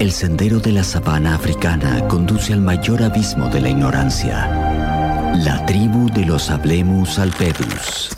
El 0.00 0.12
sendero 0.12 0.58
de 0.58 0.72
la 0.72 0.84
sabana 0.84 1.34
africana 1.34 2.06
conduce 2.08 2.52
al 2.52 2.60
mayor 2.60 3.02
abismo 3.02 3.48
de 3.48 3.60
la 3.60 3.70
ignorancia. 3.70 4.48
La 5.36 5.64
tribu 5.66 6.10
de 6.10 6.26
los 6.26 6.50
Hablemus 6.50 7.18
alpedus. 7.18 8.10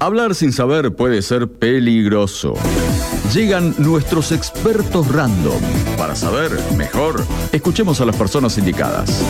Hablar 0.00 0.34
sin 0.34 0.52
saber 0.52 0.94
puede 0.94 1.22
ser 1.22 1.48
peligroso. 1.48 2.54
Llegan 3.34 3.74
nuestros 3.78 4.32
expertos 4.32 5.08
random. 5.12 5.60
Para 5.96 6.14
saber 6.16 6.50
mejor, 6.76 7.24
escuchemos 7.52 8.00
a 8.00 8.06
las 8.06 8.16
personas 8.16 8.56
indicadas. 8.58 9.22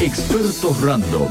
Expertos 0.00 0.80
random. 0.80 1.28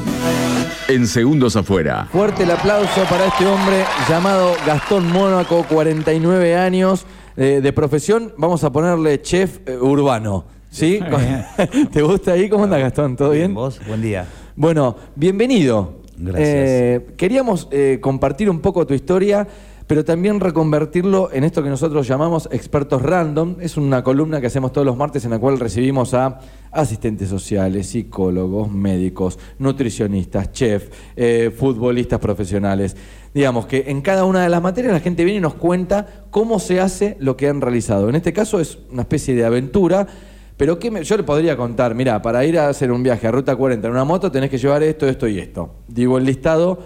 En 0.88 1.06
segundos 1.06 1.56
afuera. 1.56 2.08
Fuerte 2.12 2.42
el 2.42 2.50
aplauso 2.50 3.04
para 3.08 3.26
este 3.26 3.46
hombre 3.46 3.84
llamado 4.08 4.54
Gastón 4.66 5.10
Mónaco, 5.10 5.64
49 5.68 6.56
años, 6.56 7.06
eh, 7.40 7.60
de 7.62 7.72
profesión, 7.72 8.32
vamos 8.36 8.64
a 8.64 8.72
ponerle 8.72 9.22
chef 9.22 9.60
eh, 9.64 9.76
urbano. 9.76 10.44
¿Sí? 10.70 10.98
¿Te 11.92 12.02
gusta 12.02 12.32
ahí? 12.32 12.48
¿Cómo 12.48 12.64
anda 12.64 12.78
Gastón? 12.78 13.14
¿Todo 13.14 13.30
bien? 13.30 13.54
¿Vos? 13.54 13.80
Buen 13.86 14.02
día. 14.02 14.26
Bueno, 14.56 14.96
bienvenido. 15.14 16.00
Gracias. 16.16 16.48
Eh, 16.48 17.06
queríamos 17.16 17.68
compartir 18.00 18.50
un 18.50 18.58
poco 18.58 18.84
tu 18.88 18.92
historia, 18.92 19.46
pero 19.86 20.04
también 20.04 20.40
reconvertirlo 20.40 21.30
en 21.32 21.44
esto 21.44 21.62
que 21.62 21.70
nosotros 21.70 22.08
llamamos 22.08 22.48
expertos 22.52 23.00
random. 23.00 23.56
Es 23.60 23.76
una 23.76 24.02
columna 24.02 24.40
que 24.40 24.48
hacemos 24.48 24.72
todos 24.72 24.84
los 24.84 24.96
martes 24.96 25.24
en 25.24 25.30
la 25.30 25.38
cual 25.38 25.60
recibimos 25.60 26.14
a 26.14 26.40
asistentes 26.70 27.28
sociales, 27.28 27.86
psicólogos, 27.86 28.70
médicos, 28.70 29.38
nutricionistas, 29.58 30.52
chef, 30.52 30.90
eh, 31.16 31.50
futbolistas 31.56 32.18
profesionales. 32.18 32.96
Digamos 33.38 33.66
que 33.66 33.84
en 33.86 34.00
cada 34.02 34.24
una 34.24 34.42
de 34.42 34.48
las 34.48 34.60
materias 34.60 34.92
la 34.92 34.98
gente 34.98 35.22
viene 35.22 35.38
y 35.38 35.40
nos 35.40 35.54
cuenta 35.54 36.24
cómo 36.32 36.58
se 36.58 36.80
hace 36.80 37.16
lo 37.20 37.36
que 37.36 37.48
han 37.48 37.60
realizado. 37.60 38.08
En 38.08 38.16
este 38.16 38.32
caso 38.32 38.58
es 38.58 38.78
una 38.90 39.02
especie 39.02 39.32
de 39.36 39.44
aventura. 39.44 40.08
Pero 40.56 40.80
¿qué 40.80 40.90
me- 40.90 41.04
yo 41.04 41.16
le 41.16 41.22
podría 41.22 41.56
contar, 41.56 41.94
mira, 41.94 42.20
para 42.20 42.44
ir 42.44 42.58
a 42.58 42.68
hacer 42.68 42.90
un 42.90 43.04
viaje 43.04 43.28
a 43.28 43.30
Ruta 43.30 43.54
40 43.54 43.86
en 43.86 43.92
una 43.94 44.02
moto 44.02 44.32
tenés 44.32 44.50
que 44.50 44.58
llevar 44.58 44.82
esto, 44.82 45.06
esto 45.08 45.28
y 45.28 45.38
esto. 45.38 45.70
Digo 45.86 46.18
el 46.18 46.24
listado, 46.24 46.80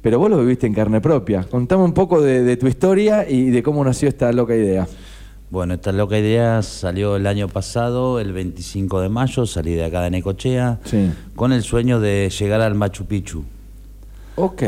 pero 0.00 0.18
vos 0.18 0.30
lo 0.30 0.38
viviste 0.38 0.66
en 0.66 0.72
carne 0.72 1.02
propia. 1.02 1.42
Contame 1.44 1.84
un 1.84 1.92
poco 1.92 2.22
de, 2.22 2.42
de 2.42 2.56
tu 2.56 2.68
historia 2.68 3.28
y 3.28 3.50
de 3.50 3.62
cómo 3.62 3.84
nació 3.84 4.08
esta 4.08 4.32
loca 4.32 4.56
idea. 4.56 4.88
Bueno, 5.50 5.74
esta 5.74 5.92
loca 5.92 6.18
idea 6.18 6.62
salió 6.62 7.16
el 7.16 7.26
año 7.26 7.48
pasado, 7.48 8.18
el 8.18 8.32
25 8.32 9.02
de 9.02 9.10
mayo, 9.10 9.44
salí 9.44 9.74
de 9.74 9.84
acá 9.84 10.00
de 10.00 10.10
Necochea, 10.10 10.78
Sí. 10.84 11.10
con 11.36 11.52
el 11.52 11.62
sueño 11.62 12.00
de 12.00 12.30
llegar 12.30 12.62
al 12.62 12.74
Machu 12.74 13.04
Picchu. 13.04 13.44
Ok. 14.36 14.62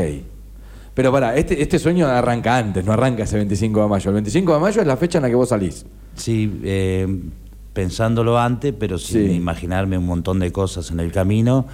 Pero 0.95 1.11
para, 1.11 1.35
este, 1.35 1.61
este 1.61 1.77
sueño 1.77 2.07
arranca 2.07 2.57
antes, 2.57 2.83
no 2.85 2.93
arranca 2.93 3.23
ese 3.23 3.35
25 3.35 3.83
de 3.83 3.87
mayo. 3.89 4.09
El 4.09 4.13
25 4.15 4.53
de 4.53 4.59
mayo 4.59 4.81
es 4.81 4.87
la 4.87 4.97
fecha 4.97 5.17
en 5.19 5.23
la 5.23 5.29
que 5.29 5.35
vos 5.35 5.49
salís. 5.49 5.85
Sí, 6.15 6.59
eh, 6.63 7.19
pensándolo 7.73 8.39
antes, 8.39 8.73
pero 8.79 8.97
sin 8.97 9.27
Sí. 9.27 9.33
imaginarme 9.35 9.97
un 9.97 10.05
montón 10.05 10.39
de 10.39 10.51
cosas 10.53 10.89
en 10.91 11.01
el 11.01 11.11
camino. 11.11 11.67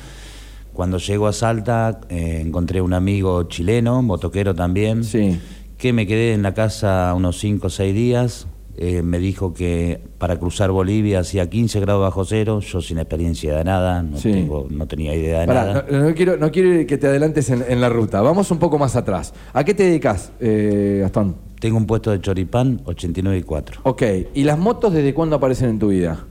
Cuando 0.73 0.97
llego 0.97 1.27
a 1.27 1.33
Salta, 1.33 2.01
eh, 2.09 2.41
encontré 2.43 2.81
un 2.81 2.93
amigo 2.93 3.43
chileno, 3.43 4.01
motoquero 4.01 4.55
también, 4.55 5.03
Sí. 5.03 5.39
que 5.77 5.93
me 5.93 6.07
quedé 6.07 6.33
en 6.33 6.41
la 6.41 6.53
casa 6.55 7.13
unos 7.15 7.37
5 7.39 7.67
o 7.67 7.69
6 7.69 7.93
días. 7.93 8.47
Eh, 8.77 9.01
me 9.03 9.19
dijo 9.19 9.53
que 9.53 9.99
para 10.17 10.37
cruzar 10.39 10.71
Bolivia 10.71 11.19
hacía 11.19 11.49
15 11.49 11.79
grados 11.81 12.01
bajo 12.01 12.23
cero, 12.25 12.61
yo 12.61 12.81
sin 12.81 12.97
experiencia 12.99 13.55
de 13.57 13.63
nada, 13.63 14.01
no, 14.01 14.17
Sí. 14.17 14.31
tengo- 14.31 14.67
no 14.69 14.87
tenía 14.87 15.13
idea 15.13 15.41
de 15.41 15.47
Pará, 15.47 15.65
nada. 15.65 15.85
no, 15.91 15.99
no 16.09 16.15
quiero, 16.15 16.37
no 16.37 16.51
quiero 16.51 16.87
que 16.87 16.97
te 16.97 17.07
adelantes 17.07 17.49
en, 17.49 17.63
en 17.67 17.81
la 17.81 17.89
ruta. 17.89 18.21
Vamos 18.21 18.49
un 18.49 18.59
poco 18.59 18.77
más 18.79 18.95
atrás. 18.95 19.33
¿A 19.53 19.63
qué 19.63 19.73
te 19.73 19.83
dedicas, 19.83 20.31
eh, 20.39 20.99
Gastón? 21.01 21.35
Tengo 21.59 21.77
un 21.77 21.85
puesto 21.85 22.11
de 22.11 22.21
choripán 22.21 22.81
89 22.85 23.37
y 23.39 23.43
4. 23.43 23.81
Ok. 23.83 24.03
¿Y 24.33 24.43
las 24.45 24.57
motos 24.57 24.93
desde 24.93 25.13
cuándo 25.13 25.35
aparecen 25.35 25.69
en 25.69 25.77
tu 25.79 25.89
vida? 25.89 26.25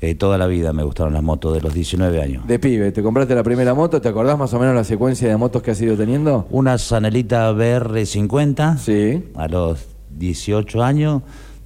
Eh, 0.00 0.14
toda 0.14 0.36
la 0.38 0.46
vida 0.46 0.72
me 0.72 0.82
gustaron 0.84 1.12
las 1.14 1.22
motos 1.22 1.54
de 1.54 1.60
los 1.60 1.72
19 1.74 2.20
años. 2.22 2.46
De 2.46 2.58
pibe, 2.58 2.92
¿te 2.92 3.02
compraste 3.02 3.34
la 3.34 3.42
primera 3.42 3.74
moto? 3.74 4.00
¿Te 4.00 4.08
acordás 4.08 4.38
más 4.38 4.52
o 4.54 4.58
menos 4.58 4.74
la 4.74 4.84
secuencia 4.84 5.28
de 5.28 5.36
motos 5.36 5.62
que 5.62 5.70
has 5.70 5.80
ido 5.80 5.96
teniendo? 5.96 6.46
Una 6.50 6.76
Sanelita 6.78 7.50
BR50 7.52 8.76
Sí. 8.78 9.22
a 9.34 9.48
los 9.48 9.86
18 10.16 10.82
años, 10.82 11.22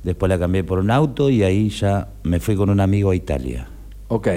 después 0.08 0.28
la 0.30 0.38
cambié 0.38 0.64
por 0.64 0.78
un 0.78 0.90
auto 0.90 1.30
y 1.30 1.42
ahí 1.42 1.68
ya 1.70 2.08
me 2.24 2.40
fui 2.40 2.56
con 2.56 2.70
un 2.70 2.80
amigo 2.80 3.10
a 3.10 3.14
Italia. 3.14 3.68
Ok. 4.08 4.28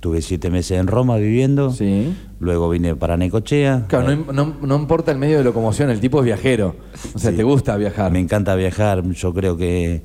Tuve 0.00 0.20
siete 0.20 0.50
meses 0.50 0.80
en 0.80 0.88
Roma 0.88 1.16
viviendo, 1.16 1.70
Sí. 1.70 2.12
luego 2.40 2.68
vine 2.68 2.96
para 2.96 3.16
Necochea. 3.16 3.84
Claro, 3.86 4.16
no, 4.16 4.32
no- 4.32 4.56
no 4.60 4.76
importa 4.76 5.12
el 5.12 5.18
medio 5.18 5.38
de 5.38 5.44
locomoción, 5.44 5.90
el 5.90 6.00
tipo 6.00 6.18
es 6.18 6.24
viajero. 6.24 6.74
O 7.14 7.18
sea, 7.18 7.30
Sí. 7.30 7.36
te 7.36 7.44
gusta 7.44 7.76
viajar. 7.76 8.10
Me 8.10 8.18
encanta 8.18 8.54
viajar, 8.56 9.02
yo 9.12 9.32
creo 9.32 9.56
que 9.56 10.02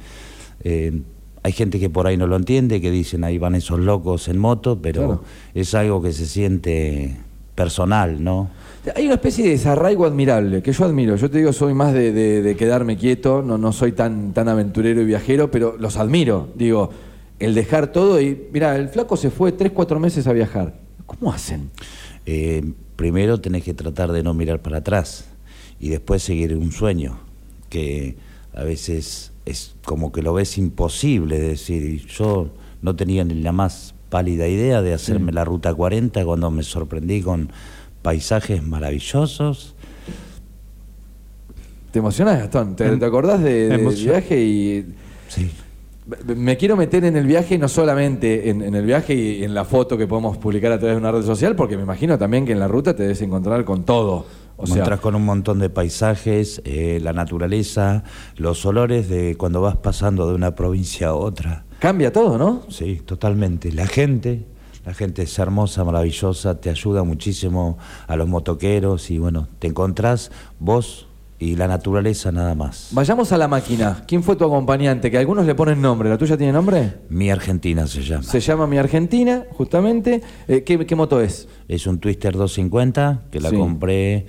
eh, 0.64 1.02
hay 1.44 1.52
gente 1.52 1.80
que 1.80 1.90
por 1.90 2.06
ahí 2.08 2.18
no 2.18 2.28
lo 2.28 2.36
entiende, 2.36 2.80
que 2.82 2.92
dicen 2.92 3.24
ahí 3.24 3.38
van 3.40 3.56
esos 3.56 3.80
locos 3.80 4.28
en 4.28 4.38
moto, 4.38 4.80
pero 4.82 5.02
Claro. 5.06 5.24
es 5.56 5.74
algo 5.74 6.02
que 6.02 6.14
se 6.14 6.26
siente 6.28 7.16
personal, 7.56 8.24
¿no? 8.24 8.50
Hay 8.96 9.06
una 9.06 9.16
especie 9.16 9.44
de 9.44 9.52
desarraigo 9.52 10.06
admirable 10.06 10.62
que 10.62 10.72
yo 10.72 10.86
admiro. 10.86 11.16
Yo 11.16 11.30
te 11.30 11.40
digo, 11.40 11.52
soy 11.54 11.74
más 11.74 11.94
de, 11.94 12.12
de- 12.12 12.42
de 12.42 12.56
quedarme 12.56 12.98
quieto, 12.98 13.42
no, 13.42 13.58
no 13.58 13.72
soy 13.74 13.92
tan, 13.92 14.34
tan 14.34 14.48
aventurero 14.48 15.02
y 15.02 15.06
viajero, 15.06 15.50
pero 15.52 15.76
los 15.78 15.98
admiro. 15.98 16.50
Digo, 16.56 16.90
el 17.40 17.54
dejar 17.54 17.92
todo 17.92 18.20
y. 18.22 18.48
Mira, 18.52 18.76
el 18.76 18.90
flaco 18.90 19.18
se 19.18 19.30
fue 19.30 19.52
tres, 19.52 19.72
cuatro 19.74 20.00
meses 20.00 20.28
a 20.28 20.34
viajar. 20.34 20.80
¿Cómo 21.06 21.32
hacen? 21.32 21.70
Eh, 22.26 22.64
primero 22.96 23.40
tenés 23.40 23.64
que 23.64 23.74
tratar 23.74 24.12
de 24.12 24.24
no 24.24 24.34
mirar 24.34 24.62
para 24.62 24.78
atrás 24.78 25.30
y 25.80 25.90
después 25.90 26.24
seguir 26.24 26.56
un 26.56 26.72
sueño, 26.72 27.20
que 27.70 28.18
a 28.54 28.64
veces 28.64 29.32
es 29.46 29.76
como 29.86 30.12
que 30.12 30.22
lo 30.22 30.34
ves 30.34 30.58
imposible, 30.58 31.36
es 31.38 31.44
decir, 31.44 31.84
y 31.84 32.00
yo 32.00 32.50
no 32.82 32.96
tenía 32.96 33.24
ni 33.24 33.36
la 33.36 33.52
más 33.52 33.94
pálida 34.10 34.48
idea 34.48 34.82
de 34.82 34.94
hacerme 34.94 35.32
la 35.32 35.46
Ruta 35.46 35.74
40 35.74 36.26
cuando 36.26 36.50
me 36.52 36.64
sorprendí 36.64 37.22
con 37.22 37.50
paisajes 38.12 38.64
maravillosos. 38.64 39.76
¿Te 41.92 42.00
emocionás, 42.00 42.40
Gastón? 42.40 42.74
¿Te, 42.78 42.96
te 42.96 43.06
acordás 43.06 43.42
de- 43.44 43.68
del 43.68 43.86
viaje 43.96 44.42
y.? 44.42 44.86
Sí. 45.28 45.52
Me 46.38 46.56
quiero 46.56 46.78
meter 46.78 47.04
en 47.04 47.18
el 47.18 47.26
viaje, 47.28 47.58
no 47.58 47.68
solamente 47.68 48.50
en, 48.50 48.62
en 48.62 48.76
el 48.76 48.86
viaje 48.86 49.14
y 49.14 49.44
en 49.44 49.54
la 49.54 49.66
foto 49.66 49.98
que 49.98 50.08
podemos 50.08 50.38
publicar 50.38 50.72
a 50.72 50.80
través 50.80 50.96
de 50.96 51.02
una 51.02 51.12
red 51.12 51.24
social, 51.24 51.54
porque 51.58 51.76
me 51.76 51.84
imagino 51.84 52.18
también 52.18 52.46
que 52.46 52.54
en 52.54 52.60
la 52.60 52.70
ruta 52.70 52.96
te 52.96 53.04
debes 53.04 53.22
encontrar 53.22 53.66
con 53.66 53.84
todo. 53.84 54.26
O 54.56 54.66
sea, 54.66 54.76
Encontrás 54.78 55.02
con 55.02 55.16
un 55.16 55.26
montón 55.26 55.60
de 55.60 55.70
paisajes, 55.70 56.62
eh, 56.64 57.00
la 57.04 57.12
naturaleza, 57.12 58.06
los 58.38 58.66
olores 58.66 59.10
de 59.10 59.36
cuando 59.36 59.60
vas 59.60 59.76
pasando 59.76 60.30
de 60.30 60.34
una 60.36 60.56
provincia 60.56 61.10
a 61.10 61.14
otra. 61.14 61.66
cambia 61.80 62.14
todo, 62.14 62.38
¿no? 62.38 62.62
Sí, 62.70 63.02
totalmente. 63.06 63.74
La 63.74 63.86
gente, 63.86 64.46
la 64.88 64.94
gente 64.94 65.22
es 65.24 65.38
hermosa, 65.38 65.84
maravillosa, 65.84 66.62
te 66.62 66.70
ayuda 66.70 67.04
muchísimo 67.04 67.78
a 68.08 68.16
los 68.16 68.26
motoqueros 68.30 69.12
y 69.12 69.18
bueno, 69.18 69.50
te 69.60 69.68
encontrás 69.68 70.32
vos 70.60 71.08
y 71.40 71.58
la 71.58 71.68
naturaleza 71.68 72.32
nada 72.32 72.56
más. 72.56 72.88
Vayamos 72.92 73.34
a 73.34 73.38
la 73.38 73.50
máquina. 73.50 74.06
¿Quién 74.08 74.24
fue 74.24 74.38
tu 74.38 74.46
acompañante? 74.46 75.12
Que 75.12 75.18
algunos 75.18 75.46
le 75.46 75.56
ponen 75.56 75.82
nombre. 75.82 76.08
¿La 76.10 76.18
tuya 76.18 76.38
tiene 76.38 76.54
nombre? 76.54 76.94
Mi 77.10 77.30
Argentina 77.30 77.86
se 77.86 78.02
llama. 78.02 78.24
Se 78.24 78.40
llama 78.40 78.66
Mi 78.66 78.78
Argentina, 78.78 79.44
justamente. 79.58 80.22
Eh, 80.48 80.64
¿qué, 80.64 80.86
qué 80.86 80.96
moto 80.96 81.20
es? 81.20 81.50
Es 81.68 81.86
un 81.86 82.00
Twister 82.00 82.32
250 82.38 83.24
que 83.30 83.42
la 83.42 83.50
Sí. 83.50 83.58
compré 83.58 84.26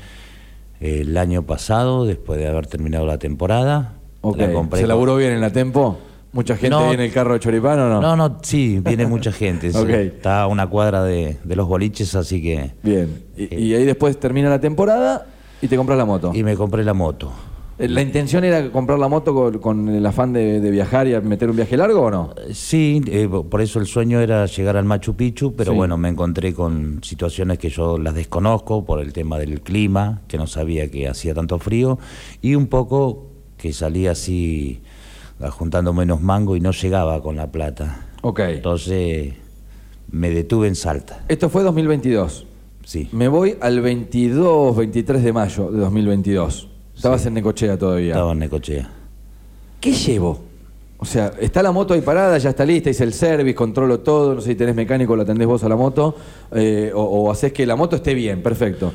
el 0.81 1.17
año 1.17 1.45
pasado 1.47 2.05
después 2.05 2.41
de 2.41 2.49
haber 2.49 2.67
terminado 2.67 3.07
la 3.07 3.19
temporada. 3.19 3.95
La 4.37 4.53
compré 4.53 4.81
¿Se 4.81 4.87
laburó 4.89 5.15
bien 5.15 5.31
en 5.31 5.41
la 5.41 5.53
Tempo? 5.53 5.99
¿Mucha 6.33 6.57
gente 6.57 6.71
No. 6.71 6.93
en 6.93 7.01
el 7.01 7.11
carro 7.13 7.33
de 7.35 7.41
choripán 7.41 7.79
o 7.81 7.89
no? 7.89 8.01
No, 8.03 8.17
no, 8.17 8.39
sí, 8.43 8.81
viene 8.85 9.07
mucha 9.07 9.33
gente. 9.33 9.73
sí. 9.73 9.79
Está 9.93 10.43
a 10.43 10.47
una 10.47 10.67
cuadra 10.67 11.03
de, 11.05 11.39
de 11.43 11.57
los 11.57 11.67
boliches, 11.67 12.15
así 12.15 12.43
que... 12.43 12.73
Bien. 12.83 13.23
Y, 13.37 13.55
y 13.55 13.75
ahí 13.75 13.85
después 13.85 14.19
termina 14.21 14.49
la 14.51 14.61
temporada 14.61 15.27
y 15.63 15.69
te 15.69 15.77
compras 15.77 15.97
la 15.99 16.05
moto. 16.05 16.33
Y 16.35 16.43
me 16.43 16.55
compré 16.57 16.85
la 16.85 16.93
moto. 16.95 17.33
Eh, 17.79 17.89
¿La 17.89 18.03
intención 18.03 18.43
era 18.45 18.71
comprar 18.71 18.99
la 18.99 19.07
moto 19.09 19.33
con, 19.33 19.59
con 19.59 19.89
el 19.89 20.05
afán 20.05 20.33
de, 20.33 20.61
de 20.61 20.71
viajar 20.71 21.07
y 21.07 21.19
meter 21.21 21.49
un 21.49 21.57
viaje 21.57 21.77
largo 21.77 22.03
o 22.03 22.11
no? 22.11 22.35
Sí, 22.53 23.01
eh, 23.07 23.29
por 23.49 23.61
eso 23.63 23.79
el 23.79 23.87
sueño 23.87 24.21
era 24.21 24.45
llegar 24.47 24.77
al 24.77 24.85
Machu 24.85 25.15
Picchu, 25.15 25.55
pero 25.55 25.71
Sí. 25.73 25.77
bueno, 25.77 25.97
me 25.97 26.09
encontré 26.09 26.53
con 26.53 27.01
situaciones 27.05 27.59
que 27.59 27.71
yo 27.71 27.97
las 27.97 28.15
desconozco 28.15 28.85
por 28.85 29.01
el 29.01 29.13
tema 29.13 29.39
del 29.39 29.61
clima, 29.61 30.23
que 30.29 30.37
no 30.39 30.47
sabía 30.49 30.91
que 30.91 31.09
hacía 31.09 31.35
tanto 31.35 31.59
frío, 31.61 31.99
y 32.43 32.55
un 32.57 32.67
poco 32.67 33.29
que 33.57 33.73
salía 33.73 34.11
así 34.13 34.81
juntando 35.51 35.93
menos 35.93 36.21
mango 36.21 36.57
y 36.57 36.61
no 36.61 36.73
llegaba 36.73 37.23
con 37.23 37.37
la 37.37 37.51
plata. 37.51 38.07
Ok. 38.23 38.41
Entonces 38.41 39.35
me 40.11 40.31
detuve 40.31 40.69
en 40.69 40.75
Salta, 40.75 41.25
Esto 41.29 41.49
fue 41.49 41.63
2022. 41.63 42.47
sí. 42.85 43.09
Me 43.13 43.29
voy 43.29 43.57
al 43.61 43.81
22, 43.81 44.77
23 44.77 45.23
de 45.23 45.33
mayo 45.33 45.71
de 45.71 45.81
2022. 45.81 46.69
Estabas 46.97 47.25
en 47.27 47.35
Necochea 47.35 47.79
todavía. 47.79 48.13
Estaba 48.15 48.33
en 48.33 48.39
Necochea. 48.41 48.91
¿Qué 49.81 49.93
llevo? 49.93 50.41
O 51.01 51.05
sea, 51.05 51.33
está 51.39 51.63
la 51.63 51.71
moto 51.71 51.95
ahí 51.95 52.01
parada, 52.01 52.37
ya 52.39 52.51
está 52.51 52.65
lista, 52.67 52.91
hice 52.91 53.05
el 53.05 53.13
service, 53.13 53.55
controlo 53.55 54.01
todo, 54.01 54.35
no 54.35 54.41
sé 54.41 54.49
si 54.49 54.55
tenés 54.57 54.75
mecánico, 54.75 55.15
lo 55.15 55.23
atendés 55.23 55.47
vos 55.47 55.63
a 55.63 55.69
la 55.69 55.77
moto, 55.77 56.17
eh, 56.51 56.91
o, 56.93 57.01
o 57.03 57.31
hacés 57.31 57.53
que 57.53 57.65
la 57.67 57.77
moto 57.77 57.95
esté 57.95 58.15
bien, 58.15 58.43
perfecto. 58.43 58.93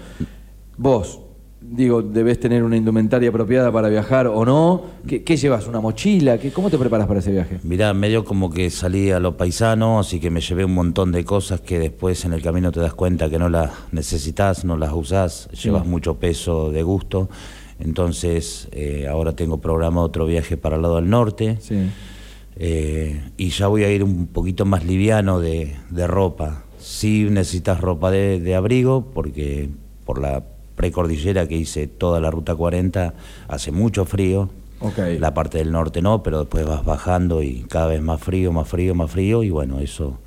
Vos, 0.75 1.21
digo, 1.69 2.01
debes 2.01 2.39
tener 2.39 2.63
una 2.63 2.77
indumentaria 2.77 3.29
apropiada 3.29 3.71
para 3.71 3.89
viajar 3.89 4.27
o 4.27 4.45
no. 4.45 4.83
¿Qué, 5.07 5.23
qué 5.23 5.37
llevas? 5.37 5.67
¿Una 5.67 5.79
mochila? 5.79 6.37
¿Qué, 6.37 6.51
¿Cómo 6.51 6.69
te 6.69 6.77
preparas 6.77 7.07
para 7.07 7.19
ese 7.19 7.31
viaje? 7.31 7.59
Mirá, 7.63 7.93
medio 7.93 8.23
como 8.23 8.49
que 8.49 8.69
salí 8.69 9.11
a 9.11 9.19
lo 9.19 9.37
paisano, 9.37 9.99
así 9.99 10.19
que 10.19 10.29
me 10.29 10.41
llevé 10.41 10.65
un 10.65 10.73
montón 10.73 11.11
de 11.11 11.25
cosas 11.25 11.61
que 11.61 11.79
después 11.79 12.25
en 12.25 12.33
el 12.33 12.41
camino 12.41 12.71
te 12.71 12.79
das 12.79 12.93
cuenta 12.93 13.29
que 13.29 13.39
no 13.39 13.49
las 13.49 13.71
necesitas, 13.91 14.65
no 14.65 14.77
las 14.77 14.93
usás, 14.93 15.49
llevas 15.51 15.85
mucho 15.85 16.15
peso 16.15 16.71
de 16.71 16.83
gusto. 16.83 17.29
Entonces, 17.79 18.67
eh, 18.71 19.07
ahora 19.09 19.33
tengo 19.33 19.59
programado 19.59 20.05
otro 20.05 20.25
viaje 20.25 20.57
para 20.57 20.75
el 20.75 20.81
lado 20.83 20.97
del 20.97 21.09
norte. 21.09 21.57
Sí. 21.59 21.75
Eh, 22.55 23.31
y 23.35 23.49
ya 23.49 23.67
voy 23.67 23.83
a 23.83 23.91
ir 23.91 24.03
un 24.03 24.27
poquito 24.27 24.65
más 24.65 24.85
liviano 24.85 25.39
de, 25.39 25.75
de 25.89 26.07
ropa. 26.07 26.65
Sí 26.77 27.27
necesitas 27.29 27.81
ropa 27.81 28.11
de, 28.11 28.39
de 28.39 28.55
abrigo 28.55 29.11
porque 29.13 29.69
por 30.05 30.21
la 30.21 30.43
precordillera 30.83 31.47
que 31.47 31.55
hice 31.55 31.87
toda 31.87 32.19
la 32.19 32.29
ruta 32.29 32.55
40 32.55 33.13
hace 33.47 33.71
mucho 33.71 34.03
frío. 34.03 34.49
La 35.17 35.33
parte 35.33 35.59
del 35.59 35.71
norte 35.71 36.01
no, 36.01 36.21
pero 36.23 36.39
después 36.39 36.65
vas 36.65 36.83
bajando 36.83 37.41
y 37.41 37.61
cada 37.69 37.87
vez 37.87 38.01
más 38.01 38.19
frío, 38.19 38.51
más 38.51 38.67
frío, 38.67 38.93
más 38.93 39.09
frío 39.09 39.41
y 39.41 39.49
bueno, 39.49 39.79
eso 39.79 40.17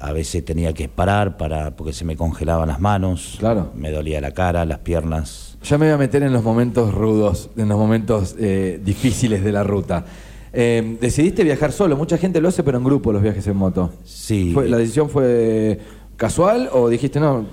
a 0.00 0.12
veces 0.12 0.42
tenía 0.46 0.72
que 0.72 0.88
parar 0.88 1.36
para 1.36 1.76
porque 1.76 1.92
se 1.92 2.06
me 2.06 2.16
congelaban 2.16 2.68
las 2.68 2.80
manos, 2.80 3.36
Claro. 3.38 3.72
me 3.76 3.90
dolía 3.90 4.18
la 4.22 4.30
cara, 4.30 4.64
las 4.64 4.78
piernas. 4.78 5.58
Ya 5.62 5.76
me 5.76 5.84
voy 5.86 5.94
a 5.94 5.98
meter 5.98 6.22
en 6.22 6.32
los 6.32 6.42
momentos 6.42 6.94
rudos, 6.94 7.50
en 7.54 7.68
los 7.68 7.76
momentos 7.76 8.34
eh, 8.38 8.80
difíciles 8.82 9.44
de 9.44 9.52
la 9.52 9.62
ruta. 9.62 10.06
Eh, 10.54 10.96
decidiste 10.98 11.44
viajar 11.44 11.70
solo, 11.70 11.98
mucha 11.98 12.16
gente 12.16 12.40
lo 12.40 12.48
hace, 12.48 12.62
pero 12.62 12.78
en 12.78 12.84
grupo 12.84 13.12
los 13.12 13.20
viajes 13.22 13.46
en 13.46 13.58
moto. 13.58 13.92
Sí. 14.04 14.54
¿La 14.68 14.78
decisión 14.78 15.10
fue 15.10 15.78
casual 16.16 16.70
o 16.72 16.88
dijiste 16.88 17.20
no? 17.20 17.44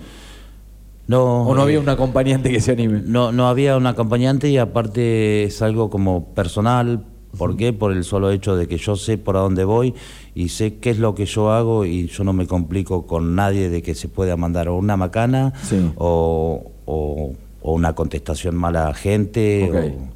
No, 1.08 1.44
¿O 1.48 1.54
no 1.54 1.62
eh, 1.62 1.64
había 1.64 1.80
un 1.80 1.90
acompañante 1.90 2.50
que 2.50 2.62
se 2.62 2.72
anime? 2.72 3.02
No, 3.06 3.32
no 3.32 3.48
había 3.48 3.76
un 3.78 3.86
acompañante 3.88 4.50
y 4.50 4.58
aparte 4.58 5.44
es 5.44 5.62
algo 5.62 5.90
como 5.90 6.34
personal. 6.34 7.06
¿Por 7.38 7.58
qué? 7.58 7.74
Por 7.74 7.92
el 7.94 8.04
solo 8.04 8.30
hecho 8.30 8.56
de 8.56 8.68
que 8.68 8.78
yo 8.78 8.96
sé 8.96 9.18
por 9.18 9.36
a 9.36 9.40
dónde 9.40 9.64
voy 9.66 9.96
y 10.36 10.50
sé 10.50 10.76
qué 10.76 10.92
es 10.92 11.00
lo 11.00 11.16
que 11.16 11.26
yo 11.26 11.52
hago 11.52 11.84
y 11.84 12.08
yo 12.08 12.24
no 12.24 12.32
me 12.32 12.46
complico 12.46 13.08
con 13.08 13.34
nadie 13.36 13.70
de 13.70 13.82
que 13.82 13.96
se 13.96 14.08
pueda 14.08 14.38
mandar 14.38 14.70
o 14.70 14.78
una 14.78 14.96
macana 14.98 15.52
Sí. 15.64 15.92
o, 15.98 16.72
o- 16.86 17.34
o 17.66 17.74
una 17.74 17.96
contestación 17.96 18.56
mala 18.56 18.88
a 18.90 18.94
gente. 18.94 19.70
O- 19.98 20.14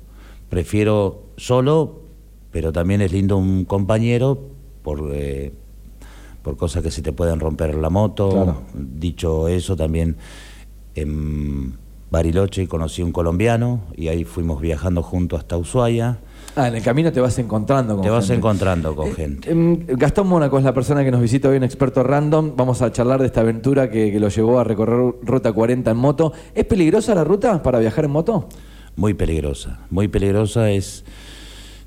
prefiero 0.50 1.24
solo, 1.38 2.02
pero 2.52 2.72
también 2.72 3.02
es 3.02 3.12
lindo 3.12 3.36
un 3.38 3.66
compañero 3.66 4.40
por, 4.84 5.10
eh, 5.14 5.52
por 6.44 6.56
cosas 6.56 6.84
que 6.84 6.92
se 6.92 7.02
te 7.02 7.12
pueden 7.14 7.40
romper 7.40 7.76
la 7.76 7.90
moto. 7.90 8.30
Claro. 8.30 8.62
Dicho 8.76 9.48
eso, 9.48 9.76
también 9.76 10.18
en 11.02 11.76
Bariloche 12.10 12.68
conocí 12.68 13.02
un 13.02 13.12
colombiano 13.12 13.82
y 13.96 14.08
ahí 14.08 14.24
fuimos 14.24 14.62
viajando 14.62 15.04
juntos 15.04 15.40
hasta 15.40 15.58
Ushuaia. 15.58 16.20
Ah, 16.56 16.70
en 16.70 16.76
el 16.76 16.82
camino 16.82 17.12
te 17.12 17.20
vas 17.20 17.38
encontrando 17.38 17.96
con 17.96 18.04
Te 18.04 18.10
vas 18.10 18.30
encontrando 18.30 18.96
con 18.96 19.10
Eh, 19.10 19.14
gente. 19.14 19.52
em, 19.52 19.86
Gastón 19.88 20.28
Mónaco 20.28 20.58
es 20.58 20.64
la 20.64 20.74
persona 20.74 21.04
que 21.04 21.12
nos 21.12 21.22
visita 21.22 21.50
hoy 21.50 21.58
en 21.58 21.64
Experto 21.64 22.04
Random. 22.04 22.54
Vamos 22.56 22.82
a 22.82 22.92
charlar 22.92 23.20
de 23.20 23.28
esta 23.28 23.42
aventura 23.42 23.90
que, 23.92 24.12
que 24.12 24.20
lo 24.20 24.30
llevó 24.30 24.60
a 24.60 24.64
recorrer 24.64 25.16
Ruta 25.22 25.52
40 25.52 25.92
en 25.92 25.98
moto. 25.98 26.32
¿Es 26.56 26.66
peligrosa 26.66 27.14
la 27.14 27.24
ruta 27.24 27.62
para 27.62 27.78
viajar 27.80 28.06
en 28.06 28.12
moto? 28.12 28.48
Muy 28.96 29.14
peligrosa. 29.14 29.80
Muy 29.92 30.08
peligrosa 30.08 30.72
es 30.72 31.04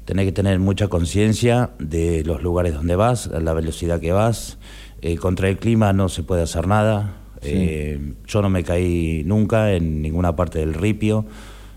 tener 0.04 0.26
que 0.26 0.32
tener 0.32 0.58
mucha 0.60 0.88
conciencia 0.88 1.70
de 1.78 2.22
los 2.24 2.42
lugares 2.42 2.74
donde 2.74 2.94
vas, 2.94 3.26
la 3.28 3.52
velocidad 3.54 3.98
que 4.00 4.12
vas. 4.12 4.58
Eh, 5.02 5.16
contra 5.16 5.48
el 5.48 5.56
clima 5.56 5.92
no 5.92 6.08
se 6.10 6.22
puede 6.22 6.42
hacer 6.42 6.66
nada. 6.68 7.14
Eh, 7.42 8.14
yo 8.26 8.42
no 8.42 8.50
me 8.50 8.62
caí 8.62 9.22
nunca 9.25 9.72
en 9.72 10.02
ninguna 10.02 10.37
parte 10.37 10.58
del 10.58 10.75
ripio. 10.75 11.25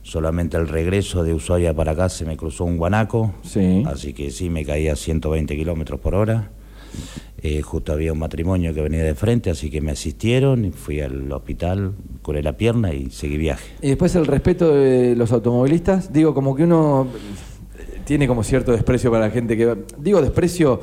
Solamente 0.02 0.58
el 0.58 0.68
regreso 0.68 1.24
de 1.24 1.34
Ushuaia 1.34 1.74
para 1.74 1.94
acá 1.94 2.10
se 2.10 2.26
me 2.26 2.36
cruzó 2.36 2.66
un 2.66 2.78
guanaco. 2.78 3.34
Sí. 3.44 3.84
Así 3.86 4.14
que 4.14 4.32
sí, 4.32 4.50
me 4.50 4.66
caí 4.66 4.90
a 4.90 4.96
120 4.96 5.56
kilómetros 5.56 6.00
por 6.00 6.16
hora. 6.16 6.52
Eh, 7.42 7.62
justo 7.62 7.92
había 7.92 8.14
un 8.14 8.20
matrimonio 8.20 8.74
que 8.74 8.82
venía 8.82 9.04
de 9.04 9.16
frente, 9.16 9.50
así 9.50 9.70
que 9.70 9.82
me 9.82 9.92
asistieron, 9.92 10.64
y 10.64 10.72
fui 10.72 11.02
al 11.02 11.30
hospital, 11.30 11.94
curé 12.22 12.42
la 12.42 12.56
pierna 12.56 12.94
y 12.94 13.10
seguí 13.10 13.36
viaje. 13.38 13.70
Y 13.82 13.90
después 13.90 14.16
el 14.16 14.26
respeto 14.26 14.74
de 14.74 15.16
los 15.16 15.32
automovilistas. 15.34 16.14
Digo, 16.14 16.34
como 16.34 16.56
que 16.56 16.64
uno 16.64 17.08
tiene 18.06 18.28
como 18.28 18.44
cierto 18.44 18.72
desprecio 18.72 19.12
para 19.12 19.28
la 19.28 19.32
gente 19.32 19.58
que 19.58 19.66
va. 19.66 19.78
Digo 19.98 20.22
desprecio, 20.22 20.80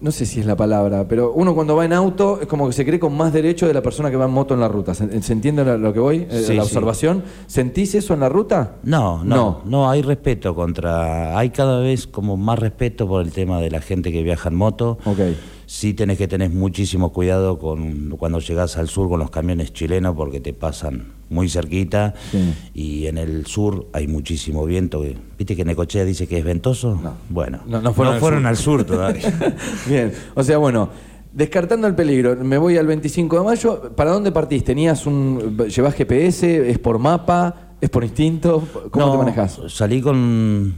no 0.00 0.10
sé 0.10 0.26
si 0.26 0.40
es 0.40 0.46
la 0.46 0.56
palabra, 0.56 1.06
pero 1.08 1.32
uno 1.32 1.54
cuando 1.54 1.76
va 1.76 1.84
en 1.84 1.92
auto 1.92 2.40
es 2.40 2.46
como 2.46 2.66
que 2.66 2.72
se 2.72 2.84
cree 2.84 2.98
con 2.98 3.16
más 3.16 3.32
derecho 3.32 3.66
de 3.66 3.74
la 3.74 3.82
persona 3.82 4.10
que 4.10 4.16
va 4.16 4.24
en 4.26 4.30
moto 4.32 4.54
en 4.54 4.60
la 4.60 4.68
ruta. 4.68 4.94
¿Se, 4.94 5.22
se 5.22 5.32
entiende 5.32 5.64
lo- 5.78 5.92
que 5.92 6.00
voy? 6.00 6.26
Eh, 6.30 6.42
Sí, 6.46 6.54
la 6.54 6.62
sí. 6.64 6.68
observación. 6.68 7.22
¿Sentís 7.46 7.94
eso 7.94 8.14
en 8.14 8.20
la 8.20 8.28
ruta? 8.28 8.76
No, 8.82 9.22
no, 9.24 9.36
No. 9.36 9.60
no, 9.64 9.90
hay 9.90 10.02
respeto 10.02 10.54
contra, 10.54 11.38
hay 11.38 11.50
cada 11.50 11.80
vez 11.80 12.06
como 12.06 12.36
más 12.36 12.58
respeto 12.58 13.06
por 13.08 13.22
el 13.24 13.32
tema 13.32 13.60
de 13.60 13.70
la 13.70 13.80
gente 13.80 14.10
que 14.12 14.22
viaja 14.22 14.48
en 14.48 14.56
moto. 14.56 14.98
Ok. 15.04 15.18
Sí 15.66 15.94
tenés 15.94 16.18
que 16.18 16.28
tener 16.28 16.50
muchísimo 16.50 17.10
cuidado 17.12 17.58
con 17.58 18.10
cuando 18.18 18.38
llegas 18.38 18.76
al 18.76 18.88
sur 18.88 19.08
con 19.08 19.18
los 19.18 19.30
camiones 19.30 19.72
chilenos 19.72 20.14
porque 20.14 20.38
te 20.40 20.52
pasan 20.52 21.13
muy 21.30 21.48
cerquita 21.48 22.14
Sí. 22.30 22.54
y 22.74 23.06
en 23.06 23.18
el 23.18 23.46
sur 23.46 23.86
hay 23.92 24.06
muchísimo 24.08 24.64
viento. 24.64 25.04
¿Viste 25.38 25.56
que 25.56 25.64
Necochea 25.64 26.04
dice 26.04 26.26
que 26.26 26.38
es 26.38 26.44
ventoso? 26.44 26.98
No. 27.02 27.14
Bueno, 27.28 27.60
No, 27.66 27.80
no 27.80 27.92
fueron 27.92 28.46
al 28.46 28.46
al 28.46 28.56
sur 28.56 28.84
todavía. 28.84 29.32
Bien, 29.88 30.12
o 30.34 30.42
sea, 30.42 30.58
bueno, 30.58 30.88
descartando 31.32 31.86
el 31.86 31.94
peligro, 31.94 32.36
me 32.36 32.58
voy 32.58 32.76
al 32.76 32.86
25 32.86 33.38
de 33.38 33.44
mayo. 33.44 33.92
¿Para 33.96 34.10
dónde 34.12 34.30
partís? 34.32 34.62
¿Tenías 34.64 35.06
un. 35.06 35.56
¿Llevas 35.68 35.94
GPS? 35.94 36.70
¿Es 36.70 36.78
por 36.78 36.98
mapa? 36.98 37.72
¿Es 37.80 37.90
por 37.90 38.04
instinto? 38.04 38.66
¿Cómo 38.90 39.06
No, 39.06 39.12
te 39.12 39.18
manejas? 39.18 39.60
Salí 39.68 40.00
con. 40.00 40.74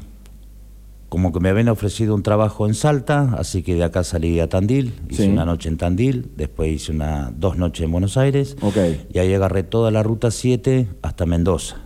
Como 1.08 1.32
que 1.32 1.38
me 1.40 1.48
habían 1.50 1.68
ofrecido 1.68 2.14
un 2.16 2.22
trabajo 2.24 2.66
en 2.66 2.74
Salta, 2.74 3.34
así 3.38 3.62
que 3.62 3.76
de 3.76 3.84
acá 3.84 4.02
salí 4.02 4.40
a 4.40 4.48
Tandil. 4.48 4.92
Hice 5.08 5.24
Sí. 5.24 5.28
una 5.30 5.44
noche 5.44 5.68
en 5.68 5.76
Tandil, 5.76 6.30
después 6.36 6.70
hice 6.72 6.90
una, 6.92 7.32
dos 7.36 7.56
noches 7.56 7.84
en 7.84 7.92
Buenos 7.92 8.16
Aires. 8.16 8.56
Ok. 8.60 8.76
Y 9.12 9.18
ahí 9.20 9.32
agarré 9.32 9.62
toda 9.62 9.90
la 9.92 10.02
ruta 10.02 10.30
7 10.32 10.88
hasta 11.02 11.24
Mendoza. 11.24 11.76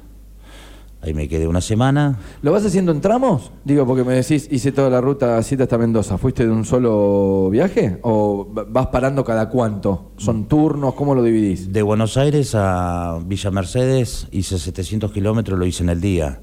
Ahí 1.02 1.14
me 1.14 1.28
quedé 1.28 1.48
una 1.48 1.62
semana. 1.62 2.18
¿Lo 2.42 2.52
vas 2.52 2.64
haciendo 2.66 2.92
en 2.92 3.00
tramos? 3.00 3.52
Digo, 3.64 3.86
porque 3.86 4.04
me 4.04 4.12
decís, 4.12 4.46
hice 4.50 4.70
toda 4.70 4.90
la 4.90 5.00
ruta 5.00 5.42
7 5.42 5.62
hasta 5.62 5.78
Mendoza. 5.78 6.18
¿Fuiste 6.18 6.44
de 6.44 6.52
un 6.52 6.66
solo 6.66 7.48
viaje? 7.50 7.98
¿O 8.02 8.46
va- 8.54 8.66
vas 8.68 8.86
parando 8.88 9.24
cada 9.24 9.48
cuánto? 9.48 10.12
¿Son 10.18 10.46
turnos? 10.46 10.92
¿Cómo 10.94 11.14
lo 11.14 11.22
dividís? 11.22 11.72
De 11.72 11.80
Buenos 11.80 12.18
Aires 12.18 12.54
a 12.54 13.18
Villa 13.24 13.50
Mercedes 13.50 14.28
hice 14.30 14.58
700 14.58 15.10
kilómetros, 15.10 15.58
lo 15.58 15.64
hice 15.64 15.82
en 15.82 15.88
el 15.88 16.02
día. 16.02 16.40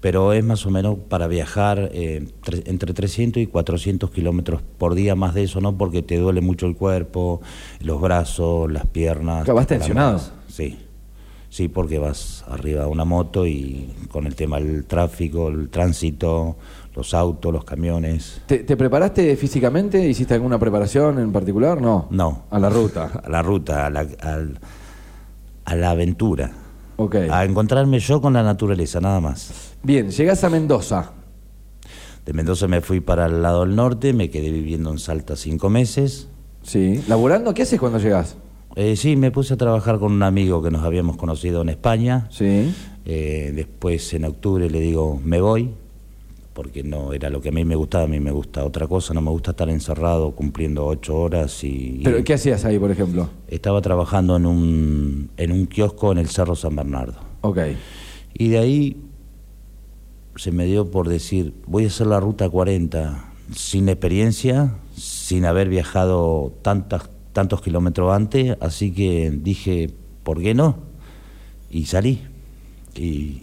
Pero 0.00 0.32
es 0.32 0.44
más 0.44 0.64
o 0.64 0.70
menos 0.70 0.96
para 1.08 1.26
viajar 1.26 1.90
eh, 1.92 2.28
tre- 2.44 2.62
entre 2.66 2.94
300 2.94 3.42
y 3.42 3.46
400 3.48 4.10
kilómetros 4.12 4.62
por 4.78 4.94
día, 4.94 5.16
más 5.16 5.34
de 5.34 5.42
eso, 5.42 5.60
¿no? 5.60 5.76
Porque 5.76 6.02
te 6.02 6.16
duele 6.18 6.40
mucho 6.40 6.66
el 6.66 6.76
cuerpo, 6.76 7.40
los 7.80 8.00
brazos, 8.00 8.70
las 8.70 8.86
piernas. 8.86 9.46
Vas 9.46 9.66
tensionado. 9.66 10.20
Sí. 10.48 10.78
Sí, 11.50 11.66
porque 11.68 11.98
vas 11.98 12.44
arriba 12.48 12.82
de 12.84 12.88
una 12.90 13.04
moto 13.06 13.46
y 13.46 13.92
con 14.10 14.26
el 14.26 14.34
tema 14.36 14.60
del 14.60 14.84
tráfico, 14.84 15.48
el 15.48 15.68
tránsito, 15.70 16.56
los 16.94 17.14
autos, 17.14 17.52
los 17.52 17.64
camiones. 17.64 18.42
¿Te, 18.46 18.58
te 18.58 18.76
preparaste 18.76 19.34
físicamente? 19.34 20.06
¿Hiciste 20.06 20.34
alguna 20.34 20.58
preparación 20.58 21.18
en 21.18 21.32
particular? 21.32 21.80
No. 21.80 22.06
No. 22.10 22.42
A 22.50 22.58
la 22.58 22.68
ruta. 22.68 23.10
A 23.24 23.28
la 23.30 23.42
ruta, 23.42 23.86
a 23.86 23.90
la, 23.90 24.06
a 25.64 25.74
la 25.74 25.90
aventura. 25.90 26.52
Ok. 27.00 27.14
A 27.30 27.44
encontrarme 27.44 28.00
yo 28.00 28.20
con 28.20 28.32
la 28.32 28.42
naturaleza, 28.42 29.00
nada 29.00 29.20
más. 29.20 29.74
Bien, 29.84 30.10
llegás 30.10 30.42
a 30.42 30.50
Mendoza. 30.50 31.12
De 32.26 32.32
Mendoza 32.32 32.66
me 32.66 32.80
fui 32.80 33.00
para 33.00 33.26
el 33.26 33.40
lado 33.40 33.64
del 33.64 33.76
norte, 33.76 34.12
me 34.12 34.30
quedé 34.30 34.50
viviendo 34.50 34.90
en 34.90 34.98
Salta 34.98 35.36
cinco 35.36 35.70
meses. 35.70 36.28
Sí. 36.62 37.02
¿Laburando? 37.06 37.54
¿Qué 37.54 37.62
haces 37.62 37.78
cuando 37.78 37.98
llegás? 37.98 38.36
Eh, 38.74 38.96
sí, 38.96 39.14
me 39.14 39.30
puse 39.30 39.54
a 39.54 39.56
trabajar 39.56 40.00
con 40.00 40.12
un 40.12 40.24
amigo 40.24 40.60
que 40.60 40.72
nos 40.72 40.84
habíamos 40.84 41.16
conocido 41.16 41.62
en 41.62 41.68
España. 41.68 42.28
Sí. 42.30 42.74
Eh, 43.04 43.52
después 43.54 44.12
en 44.14 44.24
octubre 44.24 44.68
le 44.68 44.80
digo, 44.80 45.20
me 45.24 45.40
voy, 45.40 45.70
porque 46.58 46.82
no 46.82 47.12
era 47.12 47.30
lo 47.30 47.40
que 47.40 47.50
a 47.50 47.52
mí 47.52 47.64
me 47.64 47.76
gustaba, 47.76 48.02
a 48.02 48.08
mí 48.08 48.18
me 48.18 48.32
gusta 48.32 48.64
otra 48.64 48.88
cosa, 48.88 49.14
no 49.14 49.20
me 49.20 49.30
gusta 49.30 49.52
estar 49.52 49.68
encerrado 49.68 50.32
cumpliendo 50.32 50.86
ocho 50.86 51.16
horas 51.16 51.62
y... 51.62 52.00
¿Pero 52.02 52.18
y 52.18 52.24
qué 52.24 52.34
hacías 52.34 52.64
ahí, 52.64 52.80
por 52.80 52.90
ejemplo? 52.90 53.30
Estaba 53.46 53.80
trabajando 53.80 54.34
en 54.34 54.44
un, 54.44 55.30
en 55.36 55.52
un 55.52 55.66
kiosco 55.66 56.10
en 56.10 56.18
el 56.18 56.26
Cerro 56.26 56.56
San 56.56 56.74
Bernardo. 56.74 57.20
Ok. 57.42 57.58
Y 58.34 58.48
de 58.48 58.58
ahí 58.58 58.96
se 60.34 60.50
me 60.50 60.64
dio 60.64 60.90
por 60.90 61.08
decir, 61.08 61.54
voy 61.68 61.84
a 61.84 61.86
hacer 61.86 62.08
la 62.08 62.18
ruta 62.18 62.50
40 62.50 63.34
sin 63.54 63.88
experiencia, 63.88 64.74
sin 64.96 65.44
haber 65.44 65.68
viajado 65.68 66.54
tantas, 66.62 67.08
tantos 67.32 67.62
kilómetros 67.62 68.12
antes, 68.12 68.56
así 68.60 68.90
que 68.90 69.30
dije, 69.30 69.94
¿por 70.24 70.42
qué 70.42 70.54
no? 70.54 70.78
Y 71.70 71.84
salí. 71.84 72.20
Y 72.96 73.42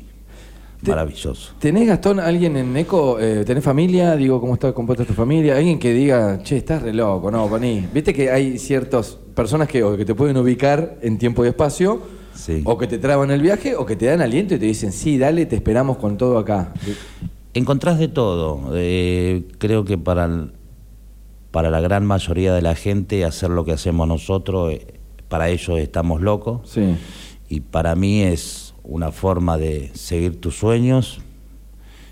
maravilloso. 0.81 1.53
¿Tenés, 1.59 1.87
Gastón, 1.87 2.19
alguien 2.19 2.57
en 2.57 2.75
ECO? 2.77 3.19
Eh, 3.19 3.43
¿Tenés 3.45 3.63
familia? 3.63 4.15
Digo, 4.15 4.39
¿cómo 4.41 4.53
está 4.55 4.73
compuesta 4.73 5.03
tu 5.05 5.13
familia? 5.13 5.57
Alguien 5.57 5.79
que 5.79 5.93
diga, 5.93 6.39
che, 6.43 6.57
estás 6.57 6.81
re 6.81 6.93
loco, 6.93 7.31
no, 7.31 7.47
poní. 7.47 7.85
Viste 7.93 8.13
que 8.13 8.29
hay 8.31 8.57
ciertas 8.59 9.17
personas 9.33 9.67
que, 9.67 9.83
o 9.83 9.95
que 9.97 10.05
te 10.05 10.15
pueden 10.15 10.37
ubicar 10.37 10.97
en 11.01 11.17
tiempo 11.17 11.43
y 11.45 11.49
espacio, 11.49 12.01
Sí. 12.35 12.61
O 12.65 12.77
que 12.77 12.85
te 12.85 12.97
traban 12.97 13.31
el 13.31 13.41
viaje 13.41 13.77
o 13.77 13.85
que 13.85 13.95
te 13.95 14.07
dan 14.07 14.19
aliento 14.21 14.55
y 14.55 14.59
te 14.59 14.65
dicen, 14.65 14.91
sí, 14.91 15.17
dale, 15.17 15.45
te 15.45 15.55
esperamos 15.55 15.95
con 15.95 16.17
todo 16.17 16.37
acá. 16.37 16.73
Encontrás 17.53 17.97
de 17.97 18.09
todo. 18.09 18.71
Eh, 18.73 19.45
creo 19.57 19.85
que 19.85 19.97
para, 19.97 20.25
el- 20.25 20.51
para 21.51 21.69
la 21.69 21.79
gran 21.79 22.05
mayoría 22.05 22.53
de 22.53 22.61
la 22.61 22.75
gente 22.75 23.23
hacer 23.23 23.49
lo 23.51 23.63
que 23.63 23.71
hacemos 23.71 24.05
nosotros, 24.09 24.73
eh, 24.73 24.85
para 25.29 25.47
ellos 25.47 25.79
estamos 25.79 26.19
locos. 26.21 26.59
Sí. 26.69 26.97
Y 27.47 27.61
para 27.61 27.95
mí 27.95 28.21
es 28.23 28.64
una 28.87 29.11
forma 29.11 29.57
de 29.57 29.91
seguir 29.93 30.39
tus 30.39 30.57
sueños 30.57 31.19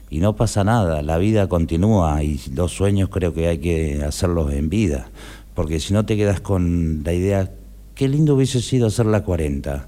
y 0.09 0.19
no 0.19 0.35
pasa 0.35 0.63
nada, 0.63 1.01
la 1.01 1.17
vida 1.17 1.47
continúa 1.47 2.23
y 2.23 2.39
los 2.53 2.71
sueños 2.71 3.09
creo 3.09 3.33
que 3.33 3.47
hay 3.47 3.57
que 3.59 4.03
hacerlos 4.03 4.53
en 4.53 4.69
vida, 4.69 5.09
porque 5.55 5.79
si 5.79 5.93
no 5.93 6.05
te 6.05 6.15
quedas 6.17 6.39
con 6.41 7.01
la 7.03 7.13
idea, 7.13 7.51
qué 7.95 8.07
lindo 8.07 8.35
hubiese 8.35 8.61
sido 8.61 8.87
hacer 8.87 9.05
la 9.07 9.23
40, 9.23 9.87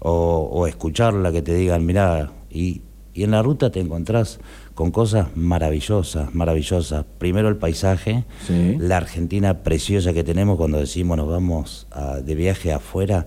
o, 0.00 0.48
o 0.52 0.66
escucharla 0.66 1.30
que 1.32 1.40
te 1.42 1.54
digan, 1.54 1.86
mirá, 1.86 2.32
y, 2.50 2.82
y 3.14 3.22
en 3.22 3.30
la 3.30 3.42
ruta 3.42 3.70
te 3.70 3.80
encontrás 3.80 4.40
con 4.74 4.90
cosas 4.90 5.28
maravillosas, 5.36 6.34
maravillosas. 6.34 7.04
Primero 7.18 7.48
el 7.48 7.56
paisaje, 7.56 8.24
Sí. 8.46 8.76
la 8.78 8.96
Argentina 8.96 9.62
preciosa 9.62 10.12
que 10.12 10.24
tenemos 10.24 10.56
cuando 10.56 10.78
decimos 10.80 11.16
nos 11.16 11.28
vamos 11.28 11.86
a- 11.92 12.16
de 12.16 12.34
viaje 12.34 12.72
afuera. 12.72 13.26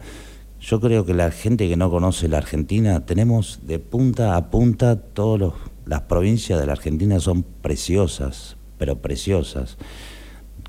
Yo 0.59 0.79
creo 0.79 1.05
que 1.05 1.13
la 1.13 1.31
gente 1.31 1.69
que 1.69 1.77
no 1.77 1.89
conoce 1.89 2.27
la 2.27 2.39
Argentina, 2.39 3.05
tenemos 3.05 3.59
de 3.63 3.79
punta 3.79 4.35
a 4.35 4.49
punta 4.49 4.95
todas 4.99 5.53
las 5.85 6.01
provincias 6.01 6.59
de 6.59 6.65
la 6.65 6.73
Argentina 6.73 7.19
son 7.19 7.43
preciosas, 7.43 8.57
pero 8.77 8.97
preciosas. 8.97 9.77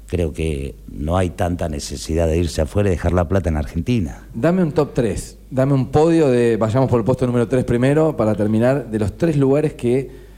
Creo 0.07 0.33
que 0.33 0.77
no 0.91 1.17
hay 1.17 1.31
tanta 1.31 1.69
necesidad 1.69 2.29
de 2.29 2.39
irse 2.39 2.63
afuera 2.63 2.89
y 2.89 2.93
dejar 2.93 3.13
la 3.13 3.29
plata 3.29 3.49
en 3.49 3.57
Argentina. 3.57 4.27
Dame 4.35 4.63
un 4.63 4.73
top 4.73 4.93
3, 4.95 5.39
dame 5.51 5.75
un 5.75 5.89
podio 5.89 6.29
de, 6.29 6.57
vayamos 6.57 6.89
por 6.89 7.01
el 7.01 7.05
puesto 7.05 7.27
número 7.27 7.49
3 7.49 7.65
primero, 7.65 8.17
para 8.17 8.35
terminar, 8.35 8.91
de 8.91 8.99
los 8.99 9.17
tres 9.17 9.37
lugares 9.37 9.75
que 9.75 10.29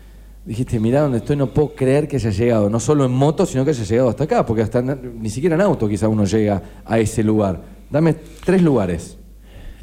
dijiste, 0.45 0.81
mirá 0.81 1.03
donde 1.03 1.19
estoy, 1.19 1.37
no 1.37 1.53
puedo 1.53 1.75
creer 1.75 2.09
que 2.09 2.17
haya 2.17 2.31
llegado, 2.31 2.71
no 2.71 2.81
solo 2.81 3.05
en 3.05 3.13
moto, 3.13 3.47
sino 3.47 3.65
que 3.65 3.71
haya 3.71 3.85
llegado 3.85 4.09
hasta 4.09 4.25
acá, 4.25 4.47
porque 4.47 4.63
hasta 4.63 4.81
ni 4.83 5.31
siquiera 5.31 5.55
en 5.55 5.61
auto 5.61 5.89
quizá 5.89 6.09
uno 6.09 6.25
llega 6.25 6.63
a 6.85 6.99
ese 6.99 7.23
lugar. 7.23 7.61
Dame 7.91 8.15
tres 8.45 8.63
lugares. 8.63 9.20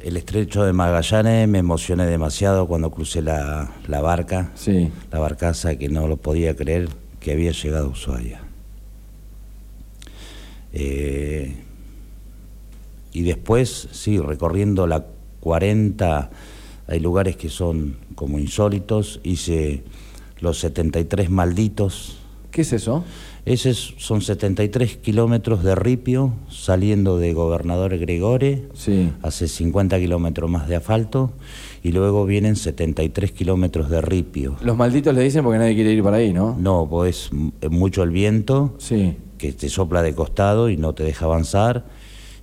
El 0.08 0.16
estrecho 0.16 0.64
de 0.64 0.72
Magallanes 0.72 1.50
me 1.50 1.58
emocioné 1.60 2.06
demasiado 2.06 2.66
cuando 2.66 2.92
crucé 2.92 3.22
la, 3.22 3.74
la 3.90 4.00
barca, 4.00 4.52
Sí. 4.56 4.90
la 5.12 5.20
barcaza 5.20 5.76
que 5.76 5.90
no 5.90 6.08
lo 6.08 6.16
podía 6.16 6.56
creer 6.56 6.88
que 7.20 7.34
había 7.34 7.52
llegado 7.52 7.88
a 7.88 7.90
Ushuaia. 7.90 8.40
Eh, 10.72 11.58
y 13.12 13.24
después, 13.24 13.90
sí, 13.92 14.18
recorriendo 14.18 14.88
la 14.88 15.08
40, 15.42 16.30
hay 16.88 17.00
lugares 17.02 17.36
que 17.36 17.50
son 17.50 17.98
como 18.16 18.40
insólitos, 18.40 19.20
hice 19.24 19.84
los 20.40 20.58
73 20.60 21.30
malditos, 21.30 22.20
¿Qué 22.50 22.62
es 22.62 22.72
eso? 22.72 23.04
Esos 23.54 23.94
son 23.98 24.22
73 24.22 24.98
kilómetros 24.98 25.64
de 25.64 25.76
ripio 25.76 26.34
saliendo 26.50 27.18
de 27.18 27.34
Gobernador 27.34 27.98
Gregore, 27.98 28.64
Sí. 28.74 29.12
hace 29.22 29.48
50 29.48 30.00
kilómetros 30.00 30.50
más 30.50 30.68
de 30.68 30.76
asfalto, 30.76 31.32
y 31.84 31.92
luego 31.92 32.26
vienen 32.26 32.56
73 32.56 33.32
kilómetros 33.32 33.90
de 33.90 34.02
ripio. 34.02 34.58
Los 34.62 34.76
malditos 34.76 35.14
le 35.16 35.22
dicen 35.24 35.44
porque 35.44 35.60
nadie 35.60 35.76
quiere 35.76 35.92
ir 35.94 36.04
para 36.04 36.18
ahí, 36.18 36.34
¿no? 36.34 36.56
No, 36.60 36.88
pues 36.90 37.30
es 37.62 37.70
mucho 37.72 38.04
el 38.04 38.10
viento 38.12 38.76
Sí. 38.80 39.16
que 39.38 39.52
te 39.54 39.70
sopla 39.70 40.02
de 40.02 40.14
costado 40.14 40.70
y 40.70 40.78
no 40.78 40.94
te 40.94 41.04
deja 41.04 41.26
avanzar 41.26 41.86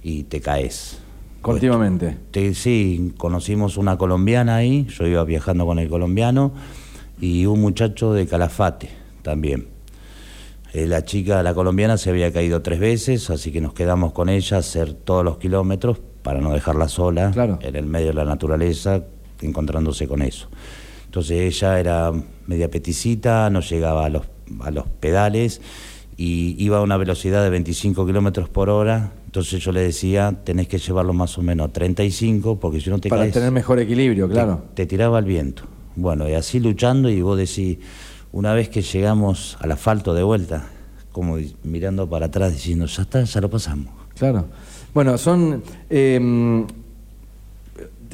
y 0.03 0.23
te 0.25 0.41
caes. 0.41 0.99
Continuamente. 1.43 2.17
Te- 2.31 2.55
sí, 2.55 3.13
conocimos 3.19 3.77
una 3.77 3.99
colombiana 3.99 4.57
ahí, 4.57 4.87
yo 4.99 5.07
iba 5.07 5.23
viajando 5.25 5.67
con 5.67 5.79
el 5.79 5.89
colombiano, 5.91 6.53
y 7.21 7.45
un 7.47 7.61
muchacho 7.61 8.13
de 8.15 8.27
Calafate 8.27 8.89
también. 9.23 9.69
Eh, 10.75 10.87
la 10.89 11.05
chica, 11.05 11.43
la 11.45 11.55
colombiana, 11.55 11.97
se 11.97 12.11
había 12.11 12.33
caído 12.33 12.61
tres 12.61 12.81
veces, 12.81 13.31
así 13.31 13.53
que 13.53 13.61
nos 13.61 13.73
quedamos 13.75 14.13
con 14.13 14.29
ella 14.29 14.57
a 14.57 14.61
hacer 14.61 14.93
todos 14.93 15.25
los 15.25 15.39
kilómetros 15.39 16.01
para 16.23 16.41
no 16.41 16.53
dejarla 16.53 16.89
sola 16.89 17.31
Claro. 17.31 17.59
en 17.63 17.77
el 17.77 17.87
medio 17.87 18.09
de 18.09 18.15
la 18.15 18.25
naturaleza, 18.25 19.05
encontrándose 19.41 20.09
con 20.09 20.21
eso. 20.21 20.49
Entonces 21.05 21.39
ella 21.55 21.79
era 21.79 22.13
media 22.49 22.69
peticita, 22.71 23.49
no 23.51 23.61
llegaba 23.61 24.07
a 24.07 24.09
los, 24.09 24.23
a 24.63 24.71
los 24.73 24.87
pedales 24.89 25.61
y 26.17 26.57
iba 26.59 26.79
a 26.79 26.83
una 26.83 26.97
velocidad 26.97 27.43
de 27.45 27.51
25 27.51 28.05
kilómetros 28.05 28.49
por 28.49 28.69
hora. 28.69 29.13
Entonces 29.27 29.63
yo 29.63 29.71
le 29.71 29.81
decía, 29.81 30.41
tenés 30.45 30.67
que 30.67 30.79
llevarlo 30.79 31.13
más 31.13 31.39
o 31.39 31.43
menos 31.43 31.69
a 31.69 31.73
35 31.73 32.59
porque 32.59 32.81
si 32.81 32.91
no 32.91 32.99
te 32.99 33.09
Para 33.11 33.23
caes, 33.23 33.35
tener 33.35 33.53
mejor 33.53 33.79
equilibrio, 33.79 34.27
te- 34.27 34.33
claro. 34.33 34.63
te, 34.75 34.87
tiraba 34.87 35.19
al 35.19 35.25
viento. 35.25 35.63
Bueno, 35.95 36.29
y 36.29 36.33
así 36.35 36.59
luchando 36.59 37.09
y 37.11 37.21
vos 37.23 37.39
decís, 37.39 37.79
una 38.35 38.53
vez 38.53 38.69
que 38.69 38.83
llegamos 38.83 39.57
al 39.61 39.71
asfalto 39.71 40.13
de 40.13 40.25
vuelta, 40.25 40.67
como 41.13 41.39
mirando 41.63 42.09
para 42.11 42.27
atrás 42.27 42.53
diciendo, 42.53 42.87
ya 42.87 43.03
está, 43.03 43.23
ya 43.23 43.41
lo 43.41 43.49
pasamos. 43.49 43.93
Claro. 44.19 44.47
Bueno, 44.93 45.17
son. 45.19 45.63
eh, 45.89 46.65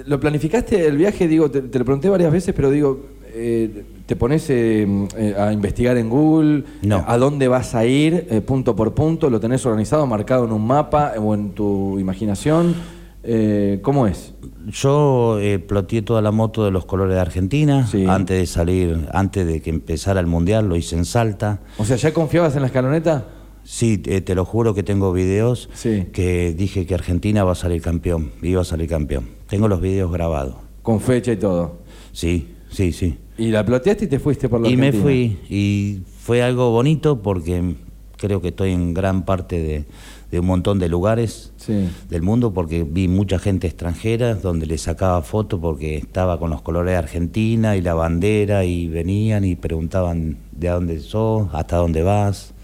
¿Lo 0.07 0.21
planificaste 0.21 0.87
el 0.87 0.97
viaje? 0.97 1.27
Digo, 1.27 1.51
te, 1.51 1.63
te 1.63 1.79
lo 1.79 1.85
pregunté 1.85 2.09
varias 2.09 2.33
veces, 2.33 2.55
pero 2.55 2.71
digo, 2.71 3.07
eh, 3.35 3.85
¿te 4.07 4.17
pones 4.17 4.49
eh, 4.51 4.87
eh, 5.17 5.35
a 5.39 5.53
investigar 5.53 5.97
en 5.97 6.09
Google? 6.09 6.65
No. 6.83 7.05
¿A 7.07 7.17
dónde 7.19 7.49
vas 7.49 7.75
a 7.75 7.85
ir 7.87 8.27
eh, 8.31 8.41
punto 8.41 8.77
por 8.77 8.95
punto? 8.95 9.29
¿Lo 9.31 9.41
tenés 9.41 9.65
organizado, 9.67 10.07
marcado 10.07 10.45
en 10.45 10.53
un 10.53 10.67
mapa 10.67 11.15
o 11.19 11.35
en 11.35 11.51
tu 11.51 11.99
imaginación? 11.99 12.75
Eh, 13.23 13.81
¿Cómo 13.83 14.07
es? 14.07 14.33
Yo 14.69 15.39
eh, 15.41 15.59
ploteé 15.59 16.03
toda 16.03 16.23
la 16.23 16.31
moto 16.31 16.65
de 16.65 16.71
los 16.71 16.87
colores 16.87 17.15
de 17.15 17.21
Argentina, 17.21 17.87
Sí. 17.87 18.05
antes 18.07 18.39
de 18.39 18.47
salir, 18.47 19.09
antes 19.13 19.47
de 19.47 19.61
que 19.61 19.71
empezara 19.71 20.21
el 20.21 20.27
Mundial, 20.27 20.69
lo 20.69 20.77
hice 20.77 20.97
en 20.97 21.05
Salta. 21.05 21.61
O 21.79 21.85
sea, 21.85 21.97
¿ya 21.97 22.13
confiabas 22.15 22.55
en 22.57 22.63
la 22.63 22.67
escaloneta? 22.69 23.27
Sí, 23.63 24.03
eh, 24.07 24.23
te 24.23 24.35
lo 24.35 24.45
juro 24.47 24.75
que 24.75 24.83
tengo 24.83 25.13
videos 25.13 25.69
Sí. 25.75 26.07
que 26.13 26.55
dije 26.55 26.87
que 26.87 26.95
Argentina 26.95 27.45
va 27.45 27.53
a 27.53 27.57
salir 27.57 27.83
campeón, 27.83 28.31
iba 28.43 28.63
a 28.63 28.65
salir 28.65 28.89
campeón. 28.89 29.29
Tengo 29.49 29.69
los 29.69 29.81
videos 29.83 30.11
grabados. 30.11 30.55
Con 30.83 31.01
fecha 31.01 31.33
y 31.33 31.37
todo. 31.37 31.81
Sí, 32.13 32.55
sí, 32.71 32.93
sí. 32.93 33.19
Y 33.37 33.49
la 33.49 33.65
ploteaste 33.65 34.07
y 34.07 34.09
te 34.09 34.19
fuiste 34.19 34.49
por 34.49 34.61
la 34.63 34.69
Y 34.69 34.77
me 34.77 34.93
fui 34.93 35.39
y 35.51 36.01
fue 36.21 36.43
algo 36.43 36.71
bonito 36.71 37.21
porque 37.23 37.75
creo 38.17 38.41
que 38.41 38.49
estoy 38.49 38.73
en 38.73 38.93
gran 38.95 39.25
parte 39.25 39.59
de, 39.61 39.85
de 40.31 40.39
un 40.41 40.47
montón 40.47 40.79
de 40.79 40.89
lugares 40.89 41.53
Sí. 41.57 41.89
del 42.09 42.23
mundo 42.23 42.53
porque 42.53 42.85
vi 42.89 43.09
mucha 43.09 43.39
gente 43.39 43.67
extranjera 43.67 44.35
donde 44.37 44.67
le 44.67 44.79
sacaba 44.79 45.23
fotos 45.23 45.59
porque 45.61 45.97
estaba 45.97 46.39
con 46.39 46.51
los 46.51 46.63
colores 46.63 46.93
de 46.93 46.97
Argentina 46.99 47.77
y 47.77 47.83
la 47.83 47.95
bandera 47.95 48.65
y 48.65 48.87
venían 48.89 49.45
y 49.45 49.57
preguntaban 49.57 50.37
de 50.53 50.69
dónde 50.69 51.01
sos, 51.01 51.49
hasta 51.53 51.77
dónde 51.77 52.03
vas. 52.03 52.55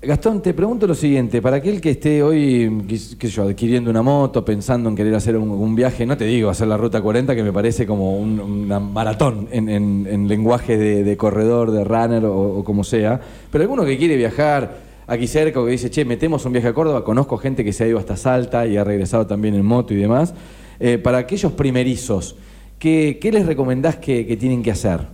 Gastón, 0.00 0.40
te 0.42 0.54
pregunto 0.54 0.86
lo 0.86 0.94
siguiente, 0.94 1.42
para 1.42 1.56
aquel 1.56 1.80
que 1.80 1.90
esté 1.90 2.22
hoy, 2.22 2.84
qué- 2.86 2.96
sé 2.98 3.16
yo, 3.28 3.42
adquiriendo 3.48 3.90
una 3.90 4.00
moto, 4.00 4.44
pensando 4.44 4.88
en 4.88 4.94
querer 4.94 5.12
hacer 5.16 5.36
un, 5.36 5.50
un 5.50 5.74
viaje, 5.74 6.06
no 6.06 6.16
te 6.16 6.24
digo 6.24 6.50
hacer 6.50 6.68
la 6.68 6.76
Ruta 6.76 7.00
40, 7.02 7.34
que 7.34 7.42
me 7.42 7.52
parece 7.52 7.84
como 7.84 8.16
un- 8.16 8.38
una 8.38 8.78
maratón 8.78 9.48
en, 9.50 9.68
en- 9.68 10.06
en 10.08 10.28
lenguaje 10.28 10.78
de, 10.78 11.02
de 11.02 11.16
corredor, 11.16 11.72
de 11.72 11.82
runner 11.82 12.24
o, 12.26 12.58
o 12.58 12.62
como 12.64 12.84
sea, 12.84 13.20
pero 13.50 13.62
alguno 13.64 13.84
que 13.84 13.98
quiere 13.98 14.16
viajar 14.16 14.86
aquí 15.08 15.26
cerca 15.26 15.60
o 15.60 15.64
que 15.64 15.72
dice, 15.72 15.90
che, 15.90 16.04
metemos 16.04 16.44
un 16.44 16.52
viaje 16.52 16.68
a 16.68 16.74
Córdoba, 16.74 17.02
conozco 17.02 17.36
gente 17.38 17.64
que 17.64 17.72
se 17.72 17.82
ha 17.82 17.88
ido 17.88 17.98
hasta 17.98 18.16
Salta 18.16 18.66
y 18.66 18.76
ha 18.76 18.84
regresado 18.84 19.26
también 19.26 19.54
en 19.54 19.64
moto 19.64 19.92
y 19.92 19.96
demás, 19.96 20.34
Eh, 20.80 20.98
para 20.98 21.18
aquellos 21.18 21.52
primerizos, 21.52 22.36
¿qué, 22.78 23.18
qué 23.20 23.32
les 23.32 23.46
recomendás 23.46 23.96
que, 23.96 24.26
que 24.26 24.36
tienen 24.36 24.62
que 24.62 24.70
hacer? 24.70 25.08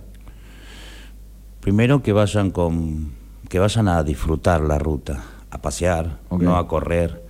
Primero 1.59 2.03
que 2.03 2.13
vayan 2.13 2.51
con 2.51 3.13
que 3.49 3.59
vayan 3.59 3.87
a 3.87 4.03
disfrutar 4.03 4.61
la 4.61 4.77
ruta, 4.77 5.23
a 5.49 5.61
pasear, 5.61 6.19
no 6.31 6.57
a 6.57 6.67
correr. 6.67 7.25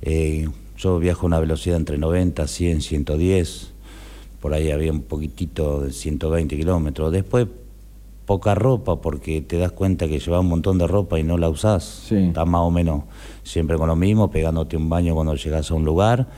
Eh, 0.00 0.48
yo 0.76 0.98
viajo 0.98 1.22
a 1.22 1.26
una 1.26 1.40
velocidad 1.40 1.76
entre 1.76 1.98
90, 1.98 2.46
100, 2.46 2.80
110. 2.80 3.72
Por 4.40 4.54
ahí 4.54 4.70
había 4.70 4.92
un 4.92 5.02
poquitito 5.02 5.82
de 5.82 5.92
120 5.92 6.56
kilómetros. 6.56 7.12
Después 7.12 7.46
poca 8.28 8.54
ropa 8.54 9.00
porque 9.00 9.40
te 9.40 9.56
das 9.56 9.72
cuenta 9.72 10.06
que 10.06 10.18
llevas 10.18 10.42
un 10.42 10.48
montón 10.48 10.76
de 10.76 10.86
ropa 10.86 11.18
y 11.18 11.22
no 11.22 11.38
la 11.38 11.48
usás. 11.48 12.04
Sí. 12.08 12.14
Estás 12.14 12.46
más 12.46 12.60
o 12.60 12.70
menos 12.70 13.04
siempre 13.42 13.78
con 13.78 13.88
lo 13.88 13.96
mismo, 13.96 14.30
pegándote 14.30 14.76
un 14.76 14.90
baño 14.90 15.14
cuando 15.14 15.34
llegas 15.34 15.70
a 15.70 15.74
un 15.74 15.86
lugar, 15.86 16.28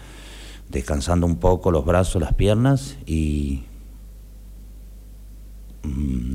descansando 0.68 1.26
un 1.26 1.34
poco 1.34 1.72
los 1.72 1.84
brazos, 1.84 2.22
las 2.22 2.32
piernas 2.32 2.96
y 3.06 3.64
mm, 5.82 6.34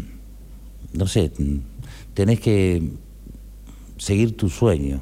no 0.91 1.07
sé, 1.07 1.31
tenés 2.13 2.41
que 2.41 2.91
seguir 3.95 4.35
tu 4.35 4.49
sueño. 4.49 4.99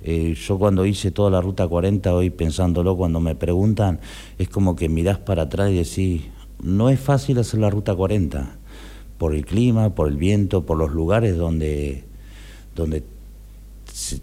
Eh, 0.00 0.34
yo 0.34 0.58
cuando 0.58 0.84
hice 0.84 1.12
toda 1.12 1.30
la 1.30 1.40
ruta 1.40 1.68
40, 1.68 2.12
hoy 2.12 2.30
pensándolo, 2.30 2.96
cuando 2.96 3.20
me 3.20 3.36
preguntan, 3.36 4.00
es 4.36 4.48
como 4.48 4.74
que 4.74 4.88
mirás 4.88 5.18
para 5.18 5.42
atrás 5.42 5.70
y 5.70 5.76
decís, 5.76 6.22
no 6.60 6.90
es 6.90 6.98
fácil 6.98 7.38
hacer 7.38 7.60
la 7.60 7.70
ruta 7.70 7.94
40, 7.94 8.56
por 9.22 9.36
el 9.36 9.46
clima, 9.46 9.94
por 9.94 10.08
el 10.08 10.16
viento, 10.16 10.66
por 10.66 10.76
los 10.76 10.90
lugares 10.90 11.36
donde, 11.36 12.02
donde 12.74 13.04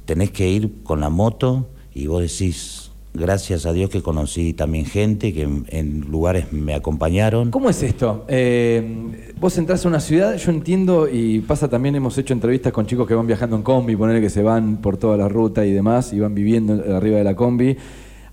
tenés 0.03 0.32
que 0.32 0.50
ir 0.50 0.84
con 0.84 1.00
la 1.00 1.10
moto 1.10 1.70
y 1.94 2.08
vos 2.08 2.22
decís, 2.22 2.91
gracias 3.13 3.65
a 3.65 3.72
Dios 3.72 3.89
que 3.89 4.01
conocí 4.01 4.51
también 4.51 4.86
gente 4.86 5.32
que 5.32 5.44
en, 5.44 6.01
lugares 6.12 6.51
me 6.51 6.74
acompañaron. 6.74 7.50
¿Cómo 7.50 7.70
es 7.70 7.82
esto? 7.82 8.25
Eh, 8.27 9.32
vos 9.39 9.58
entras 9.58 9.86
a 9.86 9.88
una 9.88 10.01
ciudad, 10.01 10.36
yo 10.36 10.51
entiendo, 10.51 11.08
y 11.08 11.39
pasa 11.39 11.70
también, 11.70 11.96
hemos 11.96 12.18
hecho 12.18 12.34
entrevistas 12.34 12.74
con 12.74 12.86
chicos 12.86 13.08
que 13.08 13.15
van 13.15 13.25
viajando 13.25 13.56
en 13.56 13.62
combi, 13.63 13.96
poner 13.96 14.20
que 14.20 14.29
se 14.29 14.44
van 14.44 14.82
por 14.82 14.98
toda 14.98 15.15
la 15.15 15.29
ruta 15.29 15.65
y 15.65 15.72
demás, 15.72 16.12
y 16.12 16.20
van 16.20 16.36
viviendo 16.36 16.74
arriba 16.94 17.20
de 17.20 17.24
la 17.24 17.38
combi. 17.38 17.77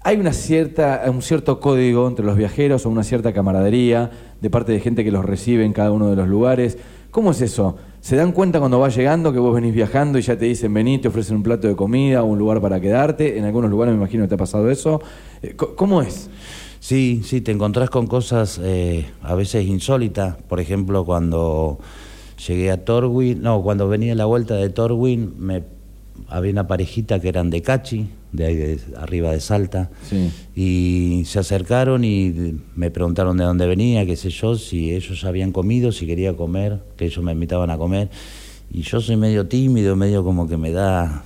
Hay 0.06 0.18
una 0.18 0.32
cierta, 0.32 1.02
un 1.08 1.20
cierto 1.20 1.58
código 1.58 2.06
entre 2.06 2.24
los 2.24 2.36
viajeros 2.36 2.86
o 2.86 2.90
una 2.90 3.02
cierta 3.02 3.32
camaradería 3.32 4.08
de 4.40 4.50
parte 4.50 4.70
de 4.70 4.78
gente 4.78 5.02
que 5.02 5.10
los 5.10 5.24
recibe 5.24 5.64
en 5.64 5.72
cada 5.72 5.90
uno 5.90 6.08
de 6.08 6.14
los 6.14 6.28
lugares. 6.28 6.78
¿Cómo 7.10 7.32
es 7.32 7.40
eso? 7.40 7.74
¿Se 8.02 8.14
dan 8.14 8.30
cuenta 8.30 8.60
cuando 8.60 8.78
vas 8.78 8.94
llegando 8.94 9.32
que 9.32 9.40
vos 9.40 9.52
venís 9.52 9.74
viajando 9.74 10.16
y 10.20 10.22
ya 10.22 10.38
te 10.38 10.44
dicen 10.44 10.72
vení, 10.72 11.00
te 11.00 11.08
ofrecen 11.08 11.34
un 11.34 11.42
plato 11.42 11.66
de 11.66 11.74
comida 11.74 12.22
o 12.22 12.26
un 12.26 12.38
lugar 12.38 12.60
para 12.60 12.80
quedarte? 12.80 13.36
En 13.36 13.46
algunos 13.46 13.68
lugares 13.68 13.94
me 13.94 13.98
imagino 13.98 14.22
que 14.22 14.28
te 14.28 14.34
ha 14.36 14.38
pasado 14.38 14.70
eso. 14.70 15.02
Eh, 15.42 15.56
¿Cómo 15.56 16.00
es? 16.02 16.30
Sí, 16.78 17.22
sí, 17.24 17.40
te 17.40 17.50
encontrás 17.50 17.90
con 17.90 18.06
cosas 18.06 18.60
eh, 18.62 19.06
a 19.22 19.34
veces 19.34 19.66
insólitas. 19.66 20.36
Por 20.36 20.60
ejemplo, 20.60 21.04
cuando 21.04 21.80
llegué 22.46 22.70
a 22.70 22.84
Torwin, 22.84 23.42
no, 23.42 23.60
cuando 23.60 23.88
venía 23.88 24.14
la 24.14 24.26
vuelta 24.26 24.54
de 24.54 24.70
Torwin, 24.70 25.34
me, 25.36 25.64
había 26.28 26.52
una 26.52 26.66
parejita 26.66 27.20
que 27.20 27.28
eran 27.28 27.50
de 27.50 27.62
Cachi, 27.62 28.08
de 28.36 28.46
ahí 28.46 28.54
de, 28.54 28.78
arriba 28.96 29.32
de 29.32 29.40
Salta, 29.40 29.90
y 30.54 31.22
se 31.26 31.38
acercaron 31.38 32.04
y 32.04 32.60
me 32.74 32.90
preguntaron 32.90 33.36
de 33.36 33.44
dónde 33.44 33.66
venía, 33.66 34.04
qué 34.06 34.16
sé 34.16 34.30
yo, 34.30 34.56
si 34.56 34.94
ellos 34.94 35.24
habían 35.24 35.52
comido, 35.52 35.92
si 35.92 36.06
quería 36.06 36.34
comer, 36.36 36.80
que 36.96 37.06
ellos 37.06 37.24
me 37.24 37.32
invitaban 37.32 37.70
a 37.70 37.78
comer, 37.78 38.10
y 38.70 38.82
yo 38.82 39.00
soy 39.00 39.16
medio 39.16 39.46
tímido, 39.46 39.96
medio 39.96 40.22
como 40.22 40.48
que 40.48 40.56
me 40.56 40.70
da, 40.70 41.24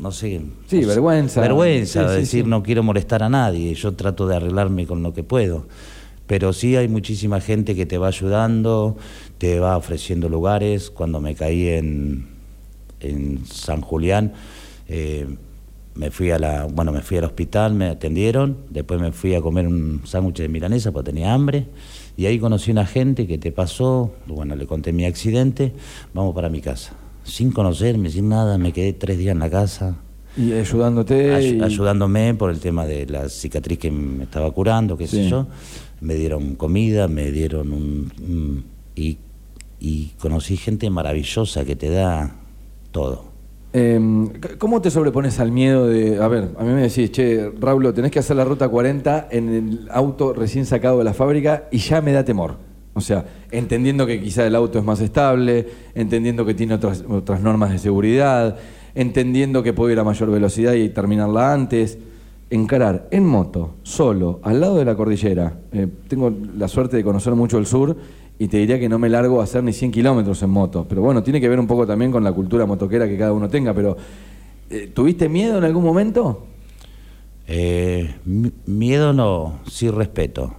no 0.00 0.10
sé... 0.10 0.40
Sí, 0.66 0.84
vergüenza. 0.84 1.40
Vergüenza, 1.40 2.10
decir 2.10 2.46
no 2.46 2.62
quiero 2.62 2.82
molestar 2.82 3.22
a 3.22 3.28
nadie, 3.28 3.74
yo 3.74 3.92
trato 3.92 4.26
de 4.26 4.36
arreglarme 4.36 4.86
con 4.86 5.02
lo 5.02 5.12
que 5.12 5.22
puedo. 5.22 5.66
Pero 6.26 6.54
sí 6.54 6.74
hay 6.74 6.88
muchísima 6.88 7.38
gente 7.40 7.74
que 7.74 7.84
te 7.84 7.98
va 7.98 8.08
ayudando, 8.08 8.96
te 9.36 9.60
va 9.60 9.76
ofreciendo 9.76 10.30
lugares. 10.30 10.88
Cuando 10.88 11.20
me 11.20 11.34
caí 11.34 11.68
en, 11.68 12.28
en 13.00 13.44
San 13.44 13.82
Julián, 13.82 14.32
eh, 14.88 15.26
me 15.94 16.10
fui 16.10 16.30
a 16.30 16.38
la, 16.38 16.64
bueno, 16.64 16.92
me 16.92 17.02
fui 17.02 17.18
al 17.18 17.24
hospital, 17.24 17.74
me 17.74 17.86
atendieron, 17.86 18.58
después 18.70 19.00
me 19.00 19.12
fui 19.12 19.34
a 19.34 19.40
comer 19.40 19.66
un 19.68 20.02
sándwich 20.04 20.38
de 20.38 20.48
milanesa 20.48 20.92
porque 20.92 21.12
tenía 21.12 21.32
hambre, 21.32 21.66
y 22.16 22.26
ahí 22.26 22.38
conocí 22.38 22.70
a 22.70 22.72
una 22.72 22.86
gente 22.86 23.26
que 23.26 23.38
te 23.38 23.52
pasó, 23.52 24.12
bueno, 24.26 24.56
le 24.56 24.66
conté 24.66 24.92
mi 24.92 25.04
accidente, 25.04 25.72
vamos 26.12 26.34
para 26.34 26.48
mi 26.48 26.60
casa. 26.60 26.94
Sin 27.22 27.52
conocerme, 27.52 28.10
sin 28.10 28.28
nada, 28.28 28.58
me 28.58 28.72
quedé 28.72 28.92
tres 28.92 29.18
días 29.18 29.32
en 29.32 29.38
la 29.38 29.50
casa. 29.50 29.96
Y 30.36 30.52
ayudándote. 30.52 31.32
Ayudándome 31.62 32.34
por 32.34 32.50
el 32.50 32.58
tema 32.58 32.86
de 32.86 33.06
la 33.06 33.28
cicatriz 33.28 33.78
que 33.78 33.90
me 33.90 34.24
estaba 34.24 34.50
curando, 34.50 34.96
qué 34.96 35.06
sé 35.06 35.28
yo. 35.28 35.46
Me 36.00 36.14
dieron 36.16 36.56
comida, 36.56 37.08
me 37.08 37.30
dieron 37.30 37.72
un... 37.72 38.64
y, 38.94 39.18
y 39.80 40.08
conocí 40.18 40.56
gente 40.56 40.90
maravillosa 40.90 41.64
que 41.64 41.76
te 41.76 41.88
da 41.88 42.36
todo 42.90 43.33
Em, 43.76 44.30
¿Cómo 44.58 44.80
te 44.80 44.88
sobrepones 44.88 45.40
al 45.40 45.50
miedo 45.50 45.88
de, 45.88 46.22
a 46.22 46.28
ver, 46.28 46.50
a 46.56 46.62
mí 46.62 46.72
me 46.72 46.82
decís, 46.82 47.10
che, 47.10 47.50
Raúl, 47.58 47.92
tenés 47.92 48.12
que 48.12 48.20
hacer 48.20 48.36
la 48.36 48.44
ruta 48.44 48.68
40 48.68 49.26
en 49.32 49.48
el 49.48 49.88
auto 49.90 50.32
recién 50.32 50.64
sacado 50.64 50.98
de 50.98 51.04
la 51.04 51.12
fábrica 51.12 51.64
y 51.72 51.78
ya 51.78 52.00
me 52.00 52.12
da 52.12 52.24
temor? 52.24 52.54
O 52.94 53.00
sea, 53.00 53.24
entendiendo 53.50 54.06
que 54.06 54.20
quizá 54.20 54.46
el 54.46 54.54
auto 54.54 54.78
es 54.78 54.84
más 54.84 55.00
estable, 55.00 55.66
entendiendo 55.96 56.46
que 56.46 56.54
tiene 56.54 56.74
otras, 56.74 57.04
otras 57.08 57.40
normas 57.40 57.72
de 57.72 57.78
seguridad, 57.78 58.56
entendiendo 58.94 59.64
que 59.64 59.72
puedo 59.72 59.90
ir 59.90 59.98
a 59.98 60.04
mayor 60.04 60.30
velocidad 60.30 60.74
y 60.74 60.90
terminarla 60.90 61.52
antes. 61.52 61.98
Encarar 62.50 63.08
en 63.10 63.26
moto, 63.26 63.74
solo, 63.82 64.38
al 64.44 64.60
lado 64.60 64.76
de 64.76 64.84
la 64.84 64.94
cordillera. 64.94 65.58
Eh, 65.72 65.88
tengo 66.06 66.32
la 66.56 66.68
suerte 66.68 66.96
de 66.96 67.02
conocer 67.02 67.34
mucho 67.34 67.58
el 67.58 67.66
sur 67.66 67.96
y 68.38 68.48
te 68.48 68.58
diría 68.58 68.80
que 68.80 68.88
no 68.88 68.98
me 68.98 69.08
largo 69.08 69.40
a 69.40 69.44
hacer 69.44 69.62
ni 69.62 69.72
100 69.72 69.92
kilómetros 69.92 70.42
en 70.42 70.50
moto. 70.50 70.86
Pero 70.88 71.02
bueno, 71.02 71.22
tiene 71.22 71.40
que 71.40 71.48
ver 71.48 71.60
un 71.60 71.66
poco 71.66 71.86
también 71.86 72.10
con 72.10 72.24
la 72.24 72.32
cultura 72.32 72.66
motoquera 72.66 73.06
que 73.06 73.16
cada 73.16 73.32
uno 73.32 73.48
tenga. 73.48 73.74
Pero, 73.74 73.96
eh, 74.70 74.90
¿tuviste 74.92 75.28
miedo 75.28 75.58
en 75.58 75.64
algún 75.64 75.84
momento? 75.84 76.46
Eh, 77.46 78.14
miedo 78.66 79.12
no, 79.12 79.60
sí 79.70 79.88
respeto. 79.88 80.54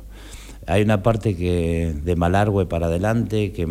Hay 0.67 0.83
una 0.83 1.03
parte 1.03 1.35
que 1.35 1.93
de 2.03 2.15
Malargüe 2.15 2.65
para 2.65 2.87
adelante 2.87 3.51
que 3.51 3.67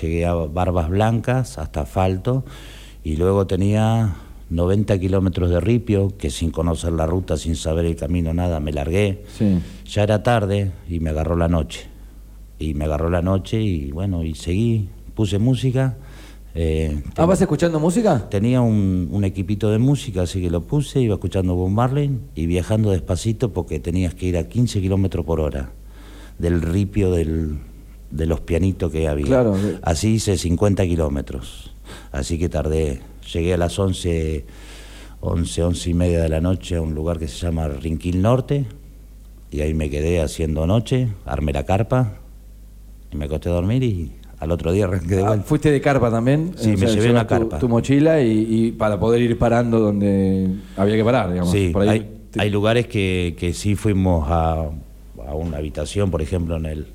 llegué 0.00 0.24
a 0.24 0.34
Barbas 0.34 0.88
Blancas 0.88 1.58
hasta 1.58 1.82
asfalto 1.82 2.44
y 3.04 3.16
luego 3.16 3.46
tenía 3.46 4.16
90 4.48 4.98
kilómetros 4.98 5.50
de 5.50 5.60
ripio, 5.60 6.16
que 6.16 6.30
sin 6.30 6.50
conocer 6.50 6.92
la 6.92 7.06
ruta, 7.06 7.36
sin 7.36 7.56
saber 7.56 7.84
el 7.84 7.94
camino, 7.94 8.32
nada, 8.32 8.58
me 8.58 8.72
largué. 8.72 9.24
Ya 9.86 10.02
era 10.02 10.22
tarde 10.22 10.72
y 10.88 11.00
me 11.00 11.10
agarró 11.10 11.36
la 11.36 11.48
noche 11.48 11.93
y 12.64 12.74
me 12.74 12.84
agarró 12.84 13.10
la 13.10 13.22
noche 13.22 13.60
y 13.60 13.90
bueno, 13.92 14.24
y 14.24 14.34
seguí, 14.34 14.88
puse 15.14 15.38
música. 15.38 15.96
Eh, 16.54 17.02
ah, 17.16 17.26
¿vas 17.26 17.40
escuchando 17.40 17.80
música? 17.80 18.28
Tenía 18.28 18.60
un, 18.60 19.22
equipito 19.24 19.70
de 19.70 19.78
música, 19.78 20.22
así 20.22 20.40
que 20.40 20.50
lo 20.50 20.62
puse, 20.62 21.00
iba 21.00 21.14
escuchando 21.14 21.54
Bob 21.54 21.70
Marley 21.70 22.18
y 22.34 22.46
viajando 22.46 22.90
despacito 22.90 23.52
porque 23.52 23.80
tenías 23.80 24.14
que 24.14 24.26
ir 24.26 24.36
a 24.36 24.48
15 24.48 24.80
kilómetros 24.80 25.24
por 25.24 25.40
hora 25.40 25.72
del 26.38 26.62
ripio 26.62 27.10
del, 27.10 27.58
de 28.10 28.26
los 28.26 28.40
pianitos 28.40 28.92
que 28.92 29.08
había. 29.08 29.26
Claro. 29.26 29.56
Así 29.82 30.14
hice 30.14 30.36
50 30.36 30.84
kilómetros, 30.86 31.72
así 32.12 32.38
que 32.38 32.48
tardé, 32.48 33.00
llegué 33.32 33.54
a 33.54 33.56
las 33.56 33.78
11, 33.78 34.44
11, 35.20 35.62
11 35.62 35.90
y 35.90 35.94
media 35.94 36.22
de 36.22 36.28
la 36.28 36.40
noche 36.40 36.76
a 36.76 36.82
un 36.82 36.94
lugar 36.94 37.18
que 37.18 37.26
se 37.26 37.46
llama 37.46 37.66
Rinquil 37.66 38.22
Norte 38.22 38.66
y 39.54 39.60
ahí 39.60 39.72
me 39.72 39.88
quedé 39.88 40.20
haciendo 40.20 40.66
noche, 40.66 41.08
armé 41.24 41.52
la 41.52 41.64
carpa, 41.64 42.14
me 43.14 43.26
acosté 43.26 43.48
a 43.48 43.52
dormir 43.52 43.82
y 43.82 44.12
al 44.38 44.50
otro 44.50 44.72
día 44.72 44.84
arranqué 44.84 45.16
de 45.16 45.22
ah, 45.22 45.28
vuelta. 45.28 45.46
¿Fuiste 45.46 45.70
de 45.70 45.80
carpa 45.80 46.10
también? 46.10 46.52
Sí, 46.56 46.76
me 46.76 46.86
llevé 46.86 47.10
una 47.10 47.26
carpa. 47.26 47.58
Tu 47.58 47.68
mochila 47.68 48.20
y, 48.20 48.72
para 48.72 48.98
poder 48.98 49.22
ir 49.22 49.38
parando 49.38 49.80
donde 49.80 50.48
había 50.76 50.96
que 50.96 51.04
parar, 51.04 51.30
digamos. 51.30 51.50
Sí, 51.50 51.72
hay, 52.36 52.50
lugares 52.50 52.86
que, 52.88 53.36
que, 53.38 53.52
sí 53.54 53.76
fuimos 53.76 54.26
a, 54.28 54.70
a, 55.26 55.34
una 55.34 55.58
habitación, 55.58 56.10
por 56.10 56.20
ejemplo, 56.20 56.56
en 56.56 56.66
el, 56.66 56.86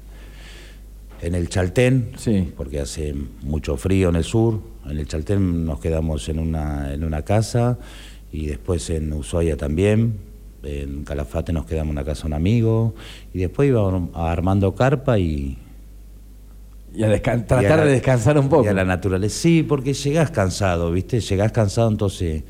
en 1.22 1.34
el 1.34 1.50
Chaltén, 1.50 2.12
sí. 2.18 2.52
porque 2.58 2.82
hace 2.82 3.16
mucho 3.42 3.78
frío 3.78 4.10
en 4.10 4.18
el 4.18 4.24
sur. 4.26 4.60
En 4.86 4.98
el 4.98 5.08
Chaltén 5.08 5.66
nos 5.66 5.80
quedamos 5.80 6.28
en 6.30 6.40
una, 6.40 6.94
en 6.94 7.04
una 7.04 7.24
casa 7.24 7.78
y 8.32 8.48
después 8.48 8.90
en 8.90 9.14
Ushuaia 9.14 9.58
también. 9.58 10.20
En 10.62 11.04
Calafate 11.06 11.54
nos 11.54 11.66
quedamos 11.66 11.92
en 11.92 11.98
una 11.98 12.04
casa 12.04 12.28
un 12.28 12.34
amigo 12.34 12.94
y 13.34 13.40
después 13.40 13.70
íbamos 13.70 14.10
armando 14.14 14.76
carpa 14.76 15.18
y 15.18 15.58
y 16.94 17.04
a 17.04 17.22
tratar 17.22 17.86
de 17.86 17.92
descansar 17.92 18.38
un 18.38 18.50
poco. 18.50 18.66
Y 18.66 18.68
a 18.68 18.74
la 18.74 18.86
naturaleza. 18.86 19.36
Sí, 19.38 19.64
porque 19.64 19.94
llegás 19.94 20.32
cansado, 20.32 20.92
¿viste? 20.92 21.20
Llegás 21.20 21.52
cansado, 21.52 21.90
entonces 21.90 22.44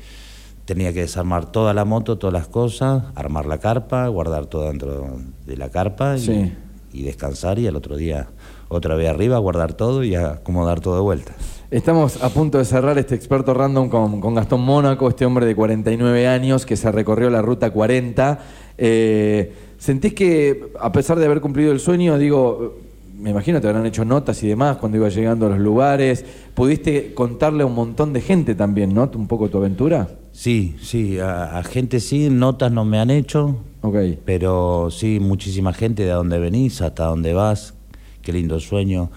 tenía 0.64 0.92
que 0.92 1.00
desarmar 1.00 1.50
toda 1.50 1.74
la 1.74 1.84
moto, 1.84 2.16
todas 2.16 2.32
las 2.32 2.46
cosas, 2.46 3.02
armar 3.14 3.46
la 3.46 3.58
carpa, 3.58 4.06
guardar 4.08 4.46
todo 4.46 4.68
dentro 4.68 5.18
de 5.44 5.56
la 5.56 5.68
carpa 5.68 6.16
y, 6.16 7.02
descansar 7.02 7.58
y 7.58 7.66
al 7.66 7.76
otro 7.76 7.96
día 7.96 8.28
otra 8.68 8.94
vez 8.94 9.08
arriba, 9.08 9.38
guardar 9.38 9.74
todo 9.74 10.04
y 10.04 10.14
acomodar 10.14 10.80
todo 10.80 10.94
de 10.94 11.00
vuelta. 11.00 11.32
Estamos 11.72 12.22
a 12.22 12.28
punto 12.30 12.58
de 12.58 12.64
cerrar 12.64 12.98
este 12.98 13.16
experto 13.16 13.52
random 13.52 13.88
con, 13.88 14.34
Gastón 14.34 14.60
Mónaco, 14.60 15.08
este 15.08 15.26
hombre 15.26 15.44
de 15.44 15.56
49 15.56 16.28
años 16.28 16.66
que 16.66 16.76
se 16.76 16.90
recorrió 16.92 17.30
la 17.30 17.42
ruta 17.42 17.70
40. 17.70 18.38
Eh, 18.78 19.52
¿Sentís 19.76 20.14
que, 20.14 20.72
a 20.78 20.92
pesar 20.92 21.18
de 21.18 21.26
haber 21.26 21.40
cumplido 21.40 21.72
el 21.72 21.80
sueño, 21.80 22.16
digo, 22.16 22.76
me 23.20 23.30
imagino 23.30 23.60
te 23.60 23.68
habrán 23.68 23.86
hecho 23.86 24.04
notas 24.04 24.42
y 24.42 24.48
demás 24.48 24.78
cuando 24.78 24.96
ibas 24.98 25.14
llegando 25.14 25.46
a 25.46 25.50
los 25.50 25.58
lugares. 25.58 26.24
¿Pudiste 26.54 27.12
contarle 27.14 27.62
a 27.62 27.66
un 27.66 27.74
montón 27.74 28.12
de 28.12 28.20
gente 28.20 28.54
también, 28.54 28.94
¿no? 28.94 29.10
Un 29.14 29.26
poco 29.26 29.48
tu 29.48 29.58
aventura. 29.58 30.08
Sí, 30.32 30.76
sí, 30.80 31.18
a, 31.18 31.62
gente 31.64 32.00
sí, 32.00 32.30
notas 32.30 32.72
no 32.72 32.84
me 32.84 32.98
han 32.98 33.10
hecho. 33.10 33.56
Ok. 33.82 33.96
Pero 34.24 34.88
sí, 34.90 35.18
muchísima 35.20 35.72
gente 35.72 36.04
de 36.04 36.10
dónde 36.10 36.38
venís, 36.38 36.80
hasta 36.80 37.04
dónde 37.04 37.34
vas. 37.34 37.74
Qué 38.22 38.32
lindo 38.32 38.58
sueño. 38.60 39.10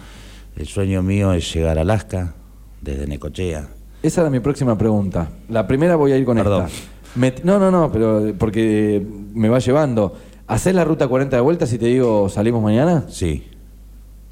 El 0.57 0.67
sueño 0.67 1.01
mío 1.01 1.33
es 1.33 1.53
llegar 1.53 1.77
a 1.77 1.81
Alaska, 1.81 2.35
desde 2.81 3.07
Necochea. 3.07 3.69
Esa 4.01 4.21
era 4.21 4.29
mi 4.29 4.39
próxima 4.39 4.77
pregunta. 4.77 5.29
La 5.49 5.65
primera 5.65 5.95
voy 5.95 6.11
a 6.11 6.17
ir 6.17 6.25
con 6.25 6.37
Perdón. 6.37 6.67
esta. 7.15 7.41
no, 7.45 7.57
no, 7.57 7.71
no, 7.71 7.91
pero 7.91 8.33
porque 8.37 9.05
me 9.33 9.49
va 9.49 9.59
llevando. 9.59 10.13
¿Hacés 10.45 10.75
la 10.75 10.83
ruta 10.83 11.07
40 11.07 11.37
de 11.37 11.41
vueltas 11.41 11.71
y 11.71 11.77
te 11.77 11.85
digo 11.85 12.27
salimos 12.27 12.61
mañana? 12.61 13.05
Sí. 13.07 13.43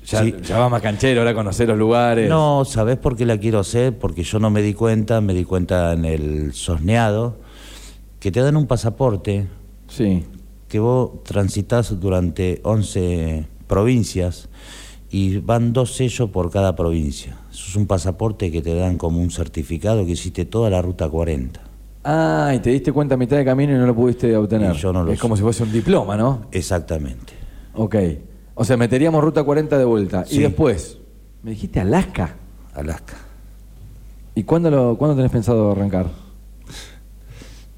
Ya, 0.04 0.58
va 0.58 0.70
más 0.70 0.82
canchero, 0.82 1.22
ahora 1.22 1.34
conocer 1.34 1.68
los 1.68 1.78
lugares. 1.78 2.30
No, 2.30 2.66
¿sabés 2.66 2.98
por 2.98 3.16
qué 3.16 3.26
la 3.26 3.38
quiero 3.38 3.60
hacer? 3.60 3.98
Porque 3.98 4.24
yo 4.24 4.40
no 4.40 4.50
me 4.50 4.62
di 4.62 4.74
cuenta, 4.74 5.22
me 5.22 5.34
di 5.34 5.46
cuenta 5.46 5.94
en 5.94 6.06
el 6.06 6.54
sosneado, 6.54 7.38
que 8.20 8.32
te 8.32 8.42
dan 8.42 8.58
un 8.58 8.68
pasaporte. 8.68 9.48
Sí. 9.88 10.26
Que 10.68 10.80
vos 10.80 11.24
transitas 11.24 12.00
durante 12.00 12.62
11 12.64 13.46
provincias 13.68 14.50
y 15.10 15.38
van 15.38 15.74
dos 15.74 15.96
sellos 15.96 16.30
por 16.30 16.50
cada 16.50 16.76
provincia. 16.76 17.38
Eso 17.52 17.66
es 17.68 17.76
un 17.76 17.86
pasaporte 17.86 18.52
que 18.52 18.62
te 18.62 18.74
dan 18.74 18.98
como 18.98 19.20
un 19.22 19.30
certificado 19.30 20.06
que 20.06 20.14
hiciste 20.14 20.46
toda 20.46 20.70
la 20.70 20.82
ruta 20.82 21.10
40. 21.10 21.62
Ah, 22.04 22.54
y 22.56 22.60
te 22.60 22.72
diste 22.72 22.92
cuenta 22.92 23.16
a 23.16 23.18
mitad 23.18 23.38
de 23.38 23.46
camino 23.46 23.76
y 23.76 23.78
no 23.78 23.86
lo 23.86 23.94
pudiste 23.94 24.36
obtener. 24.36 24.74
Y 24.74 24.78
yo 24.78 24.92
no 24.92 25.04
lo 25.04 25.12
es 25.12 25.20
como 25.20 25.36
si 25.36 25.44
fuese 25.44 25.64
un 25.64 25.72
diploma, 25.72 26.18
¿no? 26.18 26.48
Exactamente. 26.52 27.34
Ok. 27.76 27.96
O 28.56 28.66
sea, 28.66 28.78
meteríamos 28.78 29.24
ruta 29.24 29.44
40 29.44 29.78
de 29.78 29.86
vuelta. 29.86 30.26
Y 30.30 30.40
después, 30.40 30.98
me 31.44 31.52
dijiste 31.52 31.80
Alaska. 31.80 32.36
Alaska. 32.74 33.16
¿Y 34.36 34.44
cuándo, 34.44 34.72
lo, 34.72 34.98
cuándo 34.98 35.16
tenés 35.16 35.32
pensado 35.32 35.72
arrancar? 35.72 36.08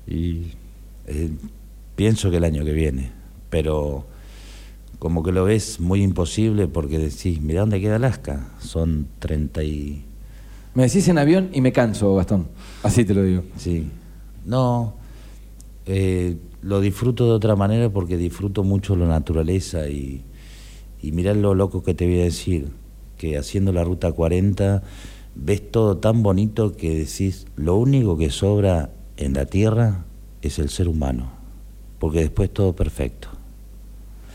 Y 0.08 0.52
eh, 1.08 1.30
pienso 1.96 2.30
que 2.30 2.38
el 2.38 2.44
año 2.44 2.64
que 2.66 2.74
viene, 2.74 3.12
pero 3.50 4.06
como 5.00 5.24
que 5.24 5.32
lo 5.32 5.46
ves 5.46 5.80
muy 5.80 6.02
imposible 6.02 6.68
porque 6.68 6.98
decís, 6.98 7.42
mira 7.42 7.62
dónde 7.62 7.82
queda 7.82 7.96
Alaska, 7.96 8.52
son 8.60 9.08
30 9.20 9.64
y... 9.64 10.06
Me 10.76 10.84
decís 10.84 11.08
en 11.08 11.18
avión 11.18 11.50
y 11.54 11.62
me 11.62 11.72
canso, 11.72 12.16
Gastón. 12.16 12.48
Así 12.84 13.06
te 13.06 13.14
lo 13.14 13.24
digo. 13.24 13.44
Sí, 13.58 13.90
no, 14.46 14.94
eh, 15.86 16.38
lo 16.62 16.82
disfruto 16.82 17.26
de 17.26 17.32
otra 17.32 17.56
manera 17.56 17.90
porque 17.90 18.18
disfruto 18.18 18.64
mucho 18.64 18.96
la 18.96 19.06
naturaleza 19.06 19.88
y, 19.90 20.24
y 21.04 21.12
mirá 21.12 21.36
lo 21.36 21.54
loco 21.54 21.84
que 21.84 21.94
te 21.94 22.08
voy 22.08 22.22
a 22.22 22.24
decir, 22.24 22.70
que 23.18 23.38
haciendo 23.38 23.72
la 23.72 23.84
ruta 23.84 24.12
40 24.12 24.82
ves 25.36 25.72
todo 25.72 25.98
tan 25.98 26.24
bonito 26.24 26.76
que 26.76 26.96
decís, 26.98 27.46
lo 27.56 27.76
único 27.76 28.18
que 28.18 28.30
sobra 28.32 28.90
en 29.18 29.34
la 29.34 29.46
tierra 29.46 30.06
es 30.42 30.58
el 30.60 30.70
ser 30.70 30.88
humano, 30.88 31.30
porque 32.00 32.20
después 32.22 32.50
todo 32.52 32.74
perfecto 32.74 33.28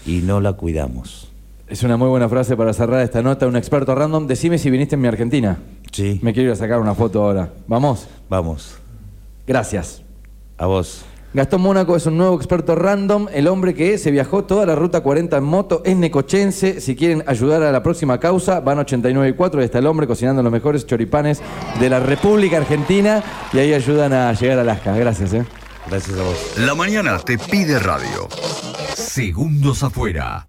y 0.07 0.18
no 0.20 0.40
la 0.40 0.52
cuidamos. 0.52 1.33
Es 1.68 1.83
una 1.83 1.96
muy 1.98 2.09
buena 2.09 2.28
frase 2.28 2.57
para 2.57 2.72
cerrar 2.72 3.02
esta 3.02 3.20
nota. 3.20 3.46
Un 3.46 3.57
experto 3.57 3.94
random. 3.94 4.26
Decime 4.26 4.57
si 4.57 4.70
viniste 4.70 4.94
en 4.94 5.02
mi 5.02 5.09
Argentina. 5.09 5.59
Sí, 5.92 6.18
Me 6.22 6.33
quiero 6.33 6.48
ir 6.48 6.52
a 6.54 6.57
sacar 6.57 6.81
una 6.81 6.94
foto 6.94 7.22
ahora. 7.22 7.52
¿Vamos? 7.66 8.09
vamos, 8.31 8.76
Gracias. 9.46 10.02
a 10.57 10.64
vos. 10.66 11.04
Gastón 11.35 11.61
Mónaco 11.61 11.95
es 11.95 12.07
un 12.07 12.17
nuevo 12.17 12.35
experto 12.37 12.75
random, 12.75 13.29
el 13.33 13.49
hombre 13.49 13.75
que 13.75 13.99
se 13.99 14.11
viajó 14.11 14.45
toda 14.45 14.64
la 14.64 14.75
ruta 14.75 15.03
40 15.03 15.37
en 15.37 15.45
moto, 15.45 15.83
es 15.85 15.95
necochense. 15.95 16.81
Si 16.81 16.97
quieren 16.97 17.23
ayudar 17.27 17.62
a 17.62 17.71
la 17.71 17.83
próxima 17.83 18.19
causa, 18.19 18.61
van 18.61 18.79
89 18.79 19.29
y 19.29 19.33
4 19.35 19.61
y 19.61 19.64
está 19.64 19.79
el 19.79 19.87
hombre 19.87 20.07
cocinando 20.07 20.43
los 20.43 20.51
mejores 20.51 20.87
choripanes 20.87 21.43
de 21.79 21.91
la 21.91 22.01
República 22.01 22.57
Argentina 22.57 23.23
y 23.53 23.59
ahí 23.59 23.75
ayudan 23.75 24.14
a 24.14 24.33
llegar 24.33 24.59
a 24.59 24.62
Alaska. 24.62 24.97
Gracias, 24.97 25.35
¿eh? 25.35 25.45
Gracias 25.91 26.19
a 26.19 26.23
vos. 26.23 26.55
La 26.59 26.75
mañana 26.75 27.19
te 27.19 27.37
pide 27.37 27.79
radio. 27.79 28.29
Segundos 28.95 29.83
afuera. 29.83 30.47